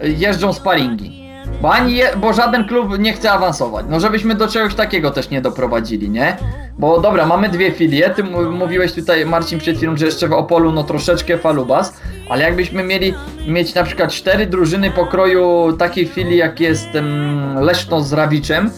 jeżdżą 0.03 0.53
sparingi. 0.53 1.20
Bo 1.61 1.73
ani 1.73 1.95
je, 1.95 2.09
bo 2.17 2.33
żaden 2.33 2.67
klub 2.67 2.99
nie 2.99 3.13
chce 3.13 3.31
awansować. 3.31 3.85
No 3.89 3.99
żebyśmy 3.99 4.35
do 4.35 4.47
czegoś 4.47 4.75
takiego 4.75 5.11
też 5.11 5.29
nie 5.29 5.41
doprowadzili, 5.41 6.09
nie? 6.09 6.37
Bo 6.79 7.01
dobra, 7.01 7.25
mamy 7.25 7.49
dwie 7.49 7.71
filie. 7.71 8.09
Ty 8.09 8.23
mówiłeś 8.23 8.93
tutaj, 8.93 9.25
Marcin, 9.25 9.59
przed 9.59 9.77
chwilą, 9.77 9.97
że 9.97 10.05
jeszcze 10.05 10.27
w 10.27 10.33
Opolu 10.33 10.71
no 10.71 10.83
troszeczkę 10.83 11.37
falubas, 11.37 12.01
ale 12.29 12.43
jakbyśmy 12.43 12.83
mieli 12.83 13.13
mieć 13.47 13.75
na 13.75 13.83
przykład 13.83 14.11
cztery 14.11 14.45
drużyny 14.45 14.91
pokroju 14.91 15.73
takiej 15.79 16.05
filii, 16.07 16.37
jak 16.37 16.59
jest 16.59 16.95
um, 16.95 17.55
Leszno 17.59 18.01
z 18.01 18.13
Rawiczem, 18.13 18.71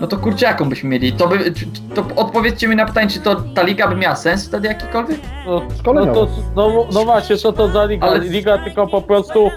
no 0.00 0.06
to 0.06 0.16
kurczę, 0.16 0.46
jaką 0.46 0.68
byśmy 0.68 0.88
mieli? 0.88 1.12
To, 1.12 1.28
by, 1.28 1.52
to 1.94 2.04
odpowiedzcie 2.16 2.68
mi 2.68 2.76
na 2.76 2.86
pytanie, 2.86 3.10
czy 3.10 3.20
to 3.20 3.36
ta 3.54 3.62
liga 3.62 3.88
by 3.88 3.96
miała 3.96 4.16
sens 4.16 4.48
wtedy 4.48 4.68
jakikolwiek? 4.68 5.18
No, 5.46 5.62
no, 5.94 6.06
to, 6.06 6.28
no, 6.56 6.86
no 6.92 7.04
właśnie, 7.04 7.36
co 7.36 7.52
to 7.52 7.68
za 7.68 7.84
liga? 7.84 8.06
Ale- 8.06 8.18
Liga 8.20 8.58
tylko 8.58 8.86
po 8.86 9.02
prostu, 9.02 9.50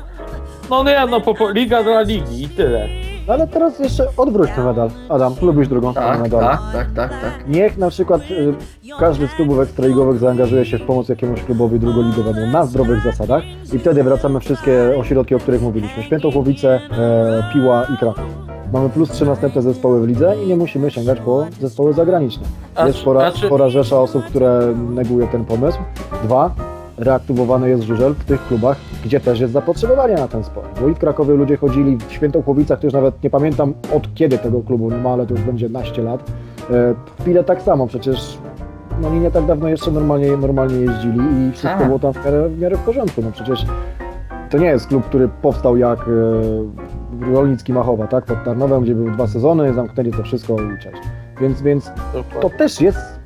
no 0.70 0.84
nie, 0.84 1.06
no 1.10 1.22
po, 1.22 1.34
po, 1.34 1.50
liga 1.50 1.84
dla 1.84 2.02
ligi 2.02 2.44
i 2.44 2.50
tyle. 2.50 2.88
No 3.28 3.34
ale 3.34 3.48
teraz 3.48 3.80
jeszcze 3.80 4.04
odwróć 4.18 4.50
ten 4.56 4.66
medal. 4.66 4.90
Adam, 5.10 5.34
lubisz 5.42 5.68
drugą 5.68 5.92
stronę 5.92 6.10
Tak, 6.12 6.22
medalu. 6.22 6.44
tak, 6.48 6.60
tak, 6.74 6.88
tak, 6.96 7.10
tak. 7.22 7.48
Niech 7.48 7.78
na 7.78 7.90
przykład 7.90 8.22
y, 8.32 8.54
każdy 9.00 9.28
z 9.28 9.34
klubów 9.34 9.60
ekstraligowych 9.60 10.18
zaangażuje 10.20 10.66
się 10.66 10.78
w 10.78 10.82
pomoc 10.82 11.10
jakiemuś 11.10 11.44
klubowi 11.44 11.80
drugoligowemu 11.80 12.52
na 12.52 12.66
zdrowych 12.66 13.04
zasadach 13.04 13.44
i 13.74 13.80
wtedy 13.80 14.04
wracamy 14.04 14.40
wszystkie 14.40 14.94
ośrodki, 15.00 15.36
o 15.36 15.40
których 15.40 15.62
mówiliśmy. 15.62 16.04
Świętochłowice, 16.04 16.80
e, 16.92 17.44
Piła 17.54 17.84
i 17.96 17.98
Kraków. 17.98 18.24
Mamy 18.74 18.90
plus 18.90 19.12
trzy 19.12 19.26
następne 19.26 19.62
zespoły 19.62 20.02
w 20.02 20.08
lidze 20.08 20.36
i 20.44 20.48
nie 20.48 20.56
musimy 20.56 20.92
sięgać 20.92 21.20
po 21.20 21.46
zespoły 21.62 21.94
zagraniczne. 21.94 22.44
A 22.76 22.86
Jest 22.86 22.96
czy- 22.98 23.02
spora, 23.02 23.26
a 23.26 23.32
czy- 23.32 23.46
spora 23.46 23.70
rzesza 23.70 24.00
osób, 24.00 24.26
które 24.26 24.74
neguje 24.90 25.28
ten 25.28 25.46
pomysł. 25.46 25.78
Dwa, 26.24 26.52
reaktywowany 26.98 27.70
jest 27.70 27.84
żużel 27.84 28.14
w 28.14 28.26
tych 28.26 28.48
klubach, 28.48 28.78
gdzie 29.06 29.20
też 29.20 29.40
jest 29.40 29.54
zapotrzebowanie 29.54 30.16
na 30.16 30.28
ten 30.28 30.44
sport. 30.44 30.80
Bo 30.82 30.88
i 30.90 30.94
w 30.94 31.00
Krakowie 31.00 31.34
ludzie 31.34 31.58
chodzili 31.58 31.98
w 32.08 32.12
Świętochłowicach, 32.12 32.80
to 32.80 32.88
już 32.88 32.94
nawet 32.94 33.24
nie 33.24 33.30
pamiętam 33.30 33.74
od 33.96 34.14
kiedy 34.16 34.38
tego 34.38 34.62
klubu 34.62 34.92
nie 34.92 34.98
ma, 34.98 35.10
ale 35.10 35.26
to 35.26 35.34
już 35.34 35.44
będzie 35.44 35.70
naście 35.70 36.02
lat. 36.04 36.32
E, 36.72 36.94
Chwilę 37.22 37.44
tak 37.44 37.62
samo, 37.62 37.88
przecież 37.88 38.38
no, 39.02 39.08
oni 39.08 39.20
nie 39.20 39.32
tak 39.32 39.46
dawno 39.46 39.70
jeszcze 39.70 39.92
normalnie, 39.92 40.38
normalnie 40.38 40.76
jeździli 40.76 41.20
i 41.20 41.52
wszystko 41.52 41.78
Tak. 41.80 41.88
było 41.88 42.00
tam 42.00 42.14
w 42.14 42.26
miarę, 42.26 42.50
w 42.50 42.60
miarę 42.60 42.78
w 42.78 42.80
porządku. 42.82 43.22
No 43.22 43.32
przecież 43.32 43.66
to 44.50 44.58
nie 44.58 44.68
jest 44.68 44.88
klub, 44.88 45.04
który 45.06 45.30
powstał 45.42 45.78
jak 45.78 46.00
e, 46.00 47.34
Rolnicki 47.34 47.74
Machowa, 47.74 48.08
tak? 48.08 48.26
Pod 48.26 48.44
Tarnowem, 48.44 48.84
gdzie 48.84 48.96
były 48.96 49.12
dwa 49.12 49.28
sezony, 49.28 49.74
zamknęli 49.74 50.12
to 50.12 50.24
wszystko 50.24 50.54
i 50.54 50.84
cześć. 50.84 50.98
Więc, 51.42 51.62
więc 51.62 51.92
to 52.42 52.50
też 52.50 52.82
jest 52.82 53.17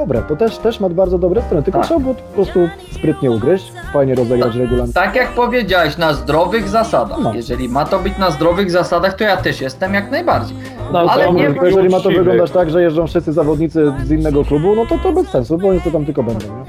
dobre, 0.00 0.22
to 0.28 0.36
też, 0.36 0.58
też 0.58 0.80
ma 0.80 0.88
bardzo 0.88 1.18
dobre 1.18 1.42
strony, 1.42 1.62
tylko 1.62 1.78
Tak. 1.78 1.86
trzeba 1.86 2.00
było 2.00 2.14
to 2.14 2.22
po 2.22 2.34
prostu 2.34 2.68
sprytnie 2.92 3.30
ugryźć, 3.30 3.72
fajnie 3.92 4.14
rozegrać 4.14 4.54
regulamin. 4.56 4.92
Tak 4.92 5.14
jak 5.16 5.28
powiedziałeś, 5.28 5.96
na 5.96 6.12
zdrowych 6.14 6.68
zasadach. 6.68 7.18
No. 7.22 7.34
Jeżeli 7.34 7.68
ma 7.68 7.84
to 7.84 7.98
być 7.98 8.18
na 8.18 8.30
zdrowych 8.30 8.70
zasadach, 8.70 9.14
to 9.14 9.24
ja 9.24 9.36
też 9.36 9.60
jestem 9.60 9.94
jak 9.94 10.10
najbardziej. 10.10 10.56
No, 10.92 10.98
Ale 10.98 11.24
to 11.24 11.32
nie 11.32 11.50
Bo 11.50 11.64
jeżeli 11.66 11.88
ma 11.88 11.96
to 12.00 12.08
uczciwy. 12.08 12.24
wyglądać 12.24 12.50
tak, 12.50 12.70
że 12.70 12.82
jeżdżą 12.82 13.06
wszyscy 13.06 13.32
zawodnicy 13.32 13.92
z 14.04 14.10
innego 14.10 14.44
klubu, 14.44 14.74
no 14.76 14.86
to 14.86 14.98
to 14.98 15.12
bez 15.12 15.28
sensu, 15.28 15.58
bo 15.58 15.68
oni 15.68 15.80
to 15.80 15.90
tam 15.90 16.04
tylko 16.04 16.22
będą, 16.22 16.46
nie? 16.46 16.64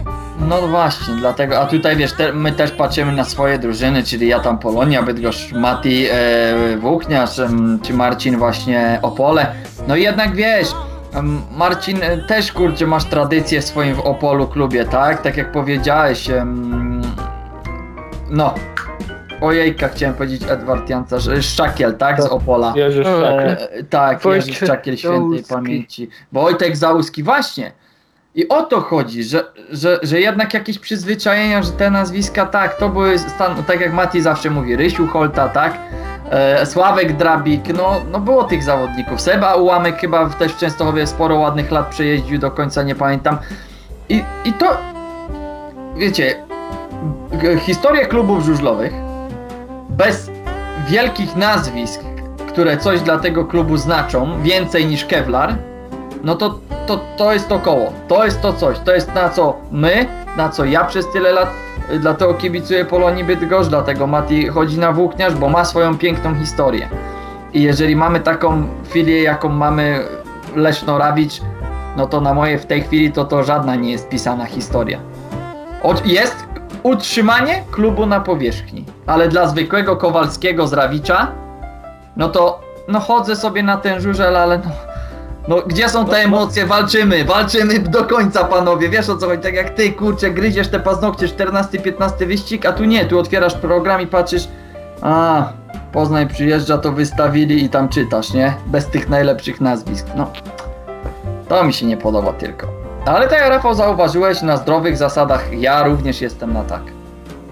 No 0.49 0.67
właśnie, 0.67 1.13
dlatego, 1.19 1.59
a 1.59 1.65
tutaj 1.65 1.95
wiesz, 1.95 2.13
te, 2.13 2.33
my 2.33 2.51
też 2.51 2.71
patrzymy 2.71 3.11
na 3.11 3.23
swoje 3.23 3.59
drużyny, 3.59 4.03
czyli 4.03 4.27
ja 4.27 4.39
tam 4.39 4.57
Polonia, 4.59 5.03
Bydgoszcz, 5.03 5.53
Mati 5.53 6.05
e, 6.11 6.77
Włókniarz, 6.77 7.39
em, 7.39 7.79
czy 7.83 7.93
Marcin 7.93 8.37
właśnie 8.37 8.99
Opole. 9.01 9.47
No 9.87 9.95
i 9.95 10.01
jednak 10.03 10.35
wiesz, 10.35 10.67
em, 11.13 11.41
Marcin 11.57 12.03
e, 12.03 12.17
też 12.17 12.51
kurczę 12.51 12.87
masz 12.87 13.05
tradycję 13.05 13.61
w 13.61 13.65
swoim 13.65 13.95
w 13.95 13.99
Opolu 13.99 14.47
klubie, 14.47 14.85
tak? 14.85 15.21
Tak 15.21 15.37
jak 15.37 15.51
powiedziałeś, 15.51 16.29
em, 16.29 17.01
no, 18.29 18.55
ojejka 19.41 19.89
chciałem 19.89 20.15
powiedzieć 20.15 20.43
Edward 20.49 20.89
Jancarz, 20.89 21.27
e, 21.27 21.43
Szczakiel, 21.43 21.97
tak? 21.97 22.21
Z 22.21 22.25
Opola. 22.25 22.73
Jerzy 22.75 23.01
Szczak. 23.03 23.59
E, 23.71 23.83
tak, 23.83 24.21
Wojciech 24.21 24.47
Jerzy 24.47 24.65
Szczakiel 24.65 24.97
świętej 24.97 25.19
Załuski. 25.19 25.53
pamięci. 25.53 26.09
Wojtek 26.31 26.77
Załuski, 26.77 27.23
właśnie. 27.23 27.71
I 28.35 28.47
o 28.47 28.63
to 28.63 28.81
chodzi, 28.81 29.23
że, 29.23 29.43
że, 29.71 29.99
że 30.03 30.19
jednak 30.19 30.53
jakieś 30.53 30.79
przyzwyczajenia, 30.79 31.63
że 31.63 31.71
te 31.71 31.91
nazwiska, 31.91 32.45
tak, 32.45 32.77
to 32.77 32.89
były, 32.89 33.19
stan, 33.19 33.63
tak 33.63 33.81
jak 33.81 33.93
Mati 33.93 34.21
zawsze 34.21 34.49
mówi, 34.49 34.75
Rysiu 34.75 35.07
Holta, 35.07 35.49
tak, 35.49 35.77
e, 36.31 36.65
Sławek 36.65 37.17
Drabik, 37.17 37.77
no, 37.77 38.01
no 38.11 38.19
było 38.19 38.43
tych 38.43 38.63
zawodników. 38.63 39.21
Seba 39.21 39.55
Ułamek 39.55 39.97
chyba 39.97 40.29
też 40.29 40.53
w 40.53 40.57
Częstochowie 40.57 41.07
sporo 41.07 41.35
ładnych 41.35 41.71
lat 41.71 41.87
przejeździł, 41.87 42.39
do 42.39 42.51
końca 42.51 42.83
nie 42.83 42.95
pamiętam. 42.95 43.37
I, 44.09 44.23
i 44.45 44.53
to, 44.53 44.77
wiecie, 45.97 46.43
historię 47.59 48.05
klubów 48.05 48.43
żużlowych 48.43 48.93
bez 49.89 50.31
wielkich 50.87 51.35
nazwisk, 51.35 52.01
które 52.47 52.77
coś 52.77 53.01
dla 53.01 53.19
tego 53.19 53.45
klubu 53.45 53.77
znaczą, 53.77 54.41
więcej 54.41 54.85
niż 54.85 55.05
Kevlar, 55.05 55.55
no 56.23 56.35
to, 56.35 56.59
to, 56.87 56.99
to 57.17 57.33
jest 57.33 57.47
to 57.47 57.59
koło. 57.59 57.93
To 58.07 58.25
jest 58.25 58.41
to 58.41 58.53
coś. 58.53 58.79
To 58.79 58.93
jest 58.93 59.15
na 59.15 59.29
co 59.29 59.57
my, 59.71 60.05
na 60.37 60.49
co 60.49 60.65
ja 60.65 60.83
przez 60.83 61.11
tyle 61.11 61.31
lat, 61.31 61.49
dlatego 61.99 62.33
kibicuję 62.33 62.85
Polonii 62.85 63.23
Bydgoszcz, 63.23 63.69
dlatego 63.69 64.07
Mati 64.07 64.47
chodzi 64.47 64.79
na 64.79 64.91
włókniarz, 64.91 65.33
bo 65.33 65.49
ma 65.49 65.65
swoją 65.65 65.97
piękną 65.97 66.35
historię. 66.35 66.89
I 67.53 67.61
jeżeli 67.61 67.95
mamy 67.95 68.19
taką 68.19 68.63
filię, 68.87 69.23
jaką 69.23 69.49
mamy 69.49 69.99
Leszno-Rawicz, 70.55 71.41
no 71.97 72.07
to 72.07 72.21
na 72.21 72.33
moje 72.33 72.59
w 72.59 72.65
tej 72.65 72.81
chwili 72.81 73.11
to 73.11 73.25
to 73.25 73.43
żadna 73.43 73.75
nie 73.75 73.91
jest 73.91 74.09
pisana 74.09 74.45
historia. 74.45 74.99
O, 75.83 75.95
jest 76.05 76.45
utrzymanie 76.83 77.63
klubu 77.71 78.05
na 78.05 78.19
powierzchni, 78.19 78.85
ale 79.07 79.27
dla 79.27 79.47
zwykłego 79.47 79.97
Kowalskiego 79.97 80.67
z 80.67 80.73
Rawicza, 80.73 81.27
no 82.17 82.29
to 82.29 82.61
no 82.87 82.99
chodzę 82.99 83.35
sobie 83.35 83.63
na 83.63 83.77
ten 83.77 84.01
żużel, 84.01 84.37
ale 84.37 84.57
no, 84.57 84.90
no 85.47 85.61
gdzie 85.67 85.89
są 85.89 86.05
te 86.05 86.17
emocje? 86.17 86.65
Walczymy, 86.65 87.25
walczymy 87.25 87.79
do 87.79 88.03
końca 88.03 88.43
panowie, 88.43 88.89
wiesz 88.89 89.09
o 89.09 89.17
co 89.17 89.27
chodzi, 89.27 89.41
tak 89.41 89.53
jak 89.53 89.69
ty 89.69 89.91
kurczę 89.91 90.31
gryziesz 90.31 90.67
te 90.67 90.79
paznokcie 90.79 91.27
14-15 91.27 92.27
wyścig, 92.27 92.65
a 92.65 92.73
tu 92.73 92.83
nie, 92.83 93.05
tu 93.05 93.19
otwierasz 93.19 93.53
program 93.53 94.01
i 94.01 94.07
patrzysz, 94.07 94.47
a 95.01 95.43
Poznań 95.91 96.27
przyjeżdża, 96.27 96.77
to 96.77 96.91
wystawili 96.91 97.63
i 97.63 97.69
tam 97.69 97.89
czytasz, 97.89 98.33
nie? 98.33 98.53
Bez 98.65 98.87
tych 98.87 99.09
najlepszych 99.09 99.61
nazwisk, 99.61 100.07
no. 100.15 100.31
To 101.49 101.63
mi 101.63 101.73
się 101.73 101.85
nie 101.85 101.97
podoba 101.97 102.33
tylko. 102.33 102.67
Ale 103.05 103.27
tak 103.27 103.39
jak 103.39 103.49
Rafał 103.49 103.73
zauważyłeś, 103.73 104.41
na 104.41 104.57
zdrowych 104.57 104.97
zasadach 104.97 105.59
ja 105.59 105.83
również 105.83 106.21
jestem 106.21 106.53
na 106.53 106.63
tak. 106.63 106.81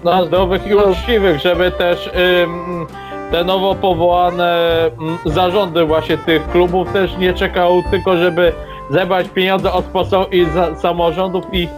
na 0.04 0.24
zdrowych 0.24 0.66
i 0.66 0.74
uczciwych, 0.74 1.40
żeby 1.40 1.70
też 1.70 2.10
ym, 2.42 2.86
te 3.30 3.44
nowo 3.44 3.74
powołane 3.74 4.68
ym, 5.00 5.32
zarządy 5.32 5.84
właśnie 5.84 6.18
tych 6.18 6.50
klubów 6.50 6.92
też 6.92 7.16
nie 7.16 7.34
czekały 7.34 7.82
tylko, 7.90 8.16
żeby 8.16 8.52
zebrać 8.90 9.28
pieniądze 9.28 9.72
od 9.72 9.84
posłów 9.84 10.32
i 10.32 10.44
za, 10.44 10.76
samorządów 10.76 11.44
i 11.52 11.68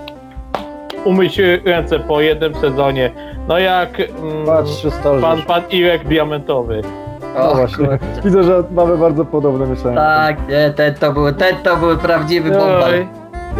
umyć 1.04 1.38
ręce 1.64 1.98
po 2.00 2.20
jednym 2.20 2.54
sezonie. 2.54 3.10
No 3.48 3.58
jak 3.58 4.00
ym, 4.00 4.06
Patrz, 4.46 4.86
pan, 5.22 5.42
pan 5.42 5.62
Irek 5.70 6.04
Diamentowy. 6.04 6.82
No 7.34 7.50
O, 7.50 7.54
właśnie. 7.54 7.76
kurczę. 7.86 7.98
Widzę, 8.24 8.42
że 8.44 8.62
mamy 8.70 8.96
bardzo 8.98 9.24
podobne 9.24 9.66
myślenie. 9.66 9.96
Tak, 9.96 10.48
nie, 10.48 10.70
te 10.70 10.92
to 10.92 11.12
były, 11.12 11.32
te 11.32 11.52
to 11.54 11.76
były 11.76 11.96
prawdziwy. 11.96 12.50
No 12.50 12.88
i, 12.96 13.00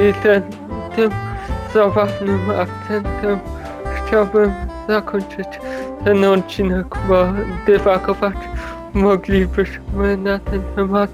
I 0.09 0.15
ten, 0.15 0.43
tym 0.97 1.11
zabawnym 1.75 2.41
akcentem 2.51 3.39
chciałbym 3.95 4.53
zakończyć 4.89 5.49
ten 6.05 6.25
odcinek, 6.25 6.87
bo 7.09 7.25
dywagować 7.67 8.35
moglibyśmy 8.95 10.17
na 10.17 10.39
ten 10.39 10.63
temat 10.77 11.11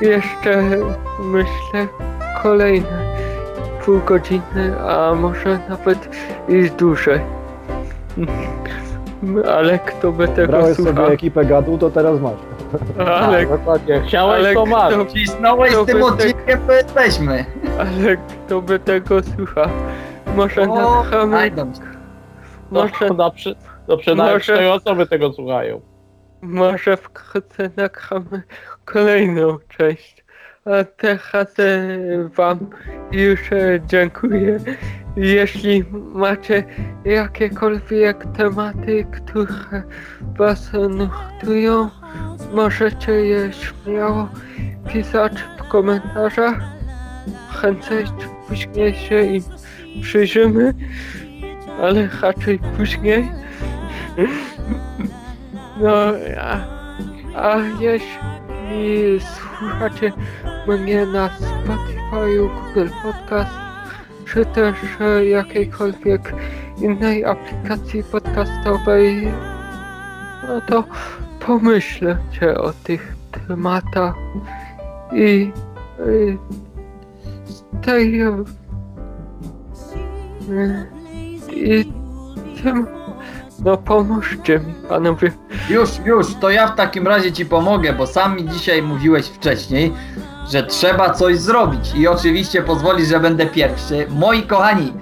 jeszcze 0.00 0.62
myślę 1.22 1.86
kolejne 2.42 3.10
pół 3.84 4.00
godziny, 4.06 4.80
a 4.88 5.14
może 5.14 5.58
nawet 5.68 6.08
i 6.48 6.70
dłużej. 6.70 7.20
Ale 9.56 9.78
kto 9.78 10.12
by 10.12 10.28
tego 10.28 10.48
Brałeś 10.48 10.76
słuchał? 10.76 10.94
sobie 10.94 11.06
ekipę 11.08 11.44
gadu, 11.44 11.78
to 11.78 11.90
teraz 11.90 12.20
masz. 12.20 12.32
Ale, 13.22 13.46
Dokładnie. 13.46 14.02
Chciałeś 14.06 14.38
ale 14.38 14.54
to 14.54 14.66
masz. 14.66 14.94
kto, 14.94 15.06
Cisnąłeś 15.06 15.74
z 15.74 15.86
tym 15.86 16.02
odcinkiem, 16.02 16.60
to 16.66 16.72
jesteśmy. 16.72 17.44
ale 17.78 18.16
kto 18.16 18.62
by 18.62 18.78
tego 18.78 19.22
słuchał? 19.36 19.66
Może 20.36 20.60
O, 20.62 21.04
się. 21.04 21.16
No, 22.70 22.80
może, 22.82 23.14
na 23.14 23.30
przy, 23.30 23.54
no 23.88 23.96
przynajmniej 23.96 24.34
Może- 24.34 24.44
cztery 24.52 24.72
osoby 24.72 25.06
tego 25.06 25.32
słuchają. 25.32 25.80
może 26.42 26.96
wkrótce 26.96 27.70
nagramy 27.76 28.42
kolejną 28.84 29.58
część. 29.68 30.24
A 30.64 30.84
teraz 30.84 31.58
e, 31.58 31.98
wam 32.36 32.70
już 33.12 33.52
e, 33.52 33.80
dziękuję. 33.86 34.58
Jeśli 35.16 35.84
macie 35.92 36.64
jakiekolwiek 37.04 38.24
tematy, 38.36 39.06
które 39.12 39.82
was 40.38 40.72
nurtują, 40.72 41.90
możecie 42.54 43.12
je 43.12 43.50
śmiało 43.52 44.28
pisać 44.92 45.32
w 45.58 45.68
komentarzach. 45.68 46.58
Czy 47.62 48.04
później 48.48 48.94
się 48.94 49.22
im 49.22 49.42
przyjrzymy, 50.02 50.74
ale 51.82 52.08
raczej 52.22 52.58
później. 52.76 53.28
No, 55.80 56.12
a, 56.40 56.60
a 57.36 57.56
jeśli 57.80 59.20
słuchacie 59.20 60.12
mnie 60.66 61.06
na 61.06 61.28
Spotify, 61.28 62.38
Google 62.38 62.88
Podcast, 63.02 63.50
czy 64.26 64.46
też 64.46 64.76
e, 65.00 65.24
jakiejkolwiek 65.26 66.34
innej 66.78 67.24
aplikacji 67.24 68.04
podcastowej, 68.04 69.28
no 70.48 70.60
to 70.60 70.84
pomyślcie 71.46 72.58
o 72.58 72.72
tych 72.72 73.14
tematach 73.48 74.14
i, 75.12 75.52
i 76.06 76.38
z 77.44 77.64
tej 77.86 78.20
e, 78.20 78.44
i 81.52 81.92
tym 82.62 82.99
no 83.64 83.76
pomóżcie 83.76 84.58
mi 84.58 84.74
panowie. 84.88 85.32
Już, 85.70 85.90
już, 86.06 86.34
to 86.34 86.50
ja 86.50 86.66
w 86.68 86.76
takim 86.76 87.06
razie 87.08 87.32
ci 87.32 87.46
pomogę, 87.46 87.92
bo 87.92 88.06
sam 88.06 88.36
mi 88.36 88.48
dzisiaj 88.48 88.82
mówiłeś 88.82 89.26
wcześniej, 89.26 89.92
że 90.50 90.62
trzeba 90.62 91.10
coś 91.10 91.38
zrobić. 91.38 91.94
I 91.94 92.08
oczywiście 92.08 92.62
pozwolisz, 92.62 93.08
że 93.08 93.20
będę 93.20 93.46
pierwszy. 93.46 94.06
Moi 94.10 94.42
kochani, 94.42 94.92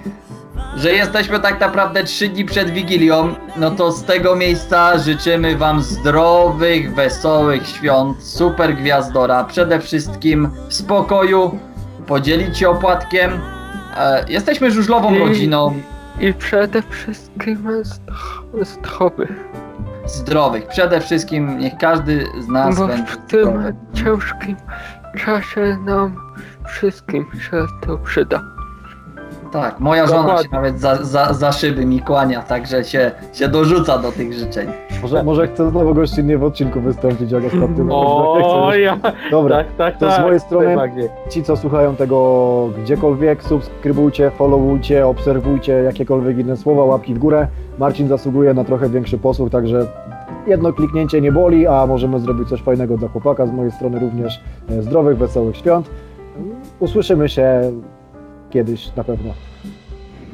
że 0.75 0.93
jesteśmy 0.93 1.39
tak 1.39 1.59
naprawdę 1.59 2.03
trzy 2.03 2.27
dni 2.27 2.45
przed 2.45 2.69
Wigilią, 2.69 3.35
no 3.57 3.71
to 3.71 3.91
z 3.91 4.03
tego 4.03 4.35
miejsca 4.35 4.97
życzymy 4.97 5.57
wam 5.57 5.81
zdrowych, 5.81 6.93
wesołych 6.95 7.67
świąt, 7.67 8.23
super 8.23 8.75
gwiazdora, 8.75 9.43
przede 9.43 9.79
wszystkim 9.79 10.49
spokoju, 10.69 11.59
podzielić 12.07 12.57
się 12.57 12.69
opłatkiem. 12.69 13.31
E, 13.97 14.25
jesteśmy 14.29 14.71
żużlową 14.71 15.15
I- 15.15 15.19
rodziną, 15.19 15.73
I 16.19 16.33
przede 16.33 16.81
wszystkim 16.81 17.57
zdro- 17.83 18.65
zdrowych. 18.65 19.31
zdrowych. 20.05 20.67
Przede 20.67 21.01
wszystkim 21.01 21.57
niech 21.57 21.77
każdy 21.77 22.25
z 22.41 22.47
nas 22.47 22.77
Bo 22.77 22.87
będzie 22.87 23.05
w 23.05 23.17
tym 23.17 23.41
zdrowy. 23.45 23.73
ciężkim 23.93 24.55
czasie 25.17 25.77
nam 25.85 26.15
wszystkim 26.67 27.25
się 27.49 27.65
to 27.85 27.97
przyda. 27.97 28.41
Tak, 29.51 29.79
moja 29.79 30.07
żona 30.07 30.19
Dokładnie. 30.21 30.43
się 30.43 30.49
nawet 30.51 30.79
za, 30.79 30.95
za, 30.95 31.33
za 31.33 31.51
szyby 31.51 31.85
mi 31.85 31.99
kłania, 31.99 32.41
także 32.41 32.83
się, 32.83 33.11
się 33.33 33.47
dorzuca 33.47 33.97
do 33.97 34.11
tych 34.11 34.33
życzeń. 34.33 34.69
Może, 35.01 35.23
może 35.23 35.47
chcę 35.47 35.69
znowu 35.69 35.93
gościnnie 35.95 36.37
w 36.37 36.43
odcinku 36.43 36.81
wystąpić, 36.81 37.31
jak 37.31 37.43
ostatnio. 37.45 37.85
O, 37.89 38.75
ja, 38.75 38.97
Dobra, 39.31 39.57
tak, 39.57 39.67
tak, 39.77 39.97
to 39.97 40.11
z 40.11 40.15
tak. 40.15 40.25
mojej 40.25 40.39
strony- 40.39 40.65
najbardziej. 40.65 41.09
ci 41.29 41.43
co 41.43 41.57
słuchają 41.57 41.95
tego 41.95 42.69
gdziekolwiek, 42.83 43.43
subskrybujcie, 43.43 44.31
followujcie, 44.31 45.07
obserwujcie 45.07 45.73
jakiekolwiek 45.73 46.37
inne 46.37 46.57
słowa, 46.57 46.83
łapki 46.83 47.13
w 47.13 47.19
górę. 47.19 47.47
Marcin 47.79 48.07
zasługuje 48.07 48.53
na 48.53 48.63
trochę 48.63 48.89
większy 48.89 49.17
posłuch, 49.17 49.49
także 49.51 49.85
jedno 50.47 50.73
kliknięcie 50.73 51.21
nie 51.21 51.31
boli, 51.31 51.67
a 51.67 51.85
możemy 51.85 52.19
zrobić 52.19 52.49
coś 52.49 52.61
fajnego 52.61 52.97
dla 52.97 53.07
chłopaka. 53.07 53.45
Z 53.47 53.51
mojej 53.51 53.71
strony 53.71 53.99
również 53.99 54.41
e, 54.69 54.81
zdrowych, 54.81 55.17
wesołych 55.17 55.57
świąt. 55.57 55.89
Usłyszymy 56.79 57.29
się 57.29 57.61
kiedyś 58.49 58.95
na 58.95 59.03
pewno. 59.03 59.33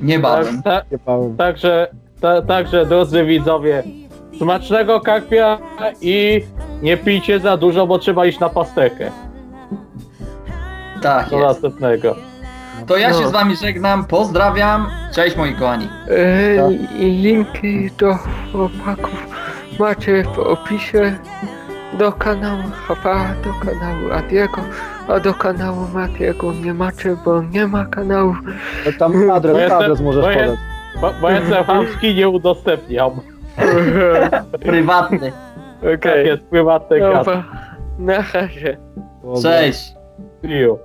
Niebawem. 0.01 0.61
Tak, 0.63 0.85
Niebawem. 0.91 1.37
Także, 1.37 1.87
ta, 2.21 2.41
także 2.41 2.85
drodzy 2.85 3.25
widzowie, 3.25 3.83
smacznego 4.37 4.99
karpia 5.01 5.57
i 6.01 6.41
nie 6.81 6.97
pijcie 6.97 7.39
za 7.39 7.57
dużo, 7.57 7.87
bo 7.87 7.99
trzeba 7.99 8.25
iść 8.25 8.39
na 8.39 8.49
pastekę. 8.49 9.11
Tak 11.01 11.29
Do 11.29 11.35
jest. 11.35 11.47
następnego. 11.47 12.15
To 12.87 12.97
ja 12.97 13.13
się 13.13 13.21
No. 13.21 13.29
z 13.29 13.31
wami 13.31 13.55
żegnam, 13.55 14.05
pozdrawiam, 14.05 14.87
cześć 15.13 15.37
moi 15.37 15.53
kochani. 15.53 15.89
E, 16.09 16.57
Tak. 16.57 16.71
linki 16.99 17.89
do 17.97 18.15
chłopaków 18.51 19.27
macie 19.79 20.23
w 20.35 20.39
opisie 20.39 21.17
do 21.97 22.11
kanału 22.11 22.63
Hafa, 22.87 23.25
do 23.43 23.53
kanału 23.65 24.11
Adiego, 24.13 24.61
a 25.07 25.19
do 25.19 25.33
kanału 25.33 25.87
Matiego 25.93 26.53
nie 26.53 26.73
macie, 26.73 27.17
bo 27.25 27.41
nie 27.41 27.67
ma 27.67 27.85
kanału. 27.85 28.35
No 28.85 28.91
Tam 28.99 29.27
Bo 29.27 29.33
adres, 29.33 29.57
jestem- 29.57 29.77
adres 29.81 30.01
możesz 30.01 30.23
bo 30.23 30.29
jest- 30.31 30.43
podać. 30.43 30.59
Bo, 31.01 31.13
bo 31.21 31.29
jestem 31.29 31.63
chamski, 31.63 32.15
nie 32.15 32.29
udostępniam. 32.29 33.11
Prywatny. 34.65 35.31
Tak 35.81 35.95
Okej, 35.99 36.27
jest, 36.27 36.43
prywatny 36.43 36.99
gaz. 36.99 37.13
dobra, 37.25 37.43
na 37.99 38.17
razie. 38.33 38.77
Dobra. 39.23 39.41
Cześć. 39.41 39.93
See 40.41 40.59
you. 40.59 40.77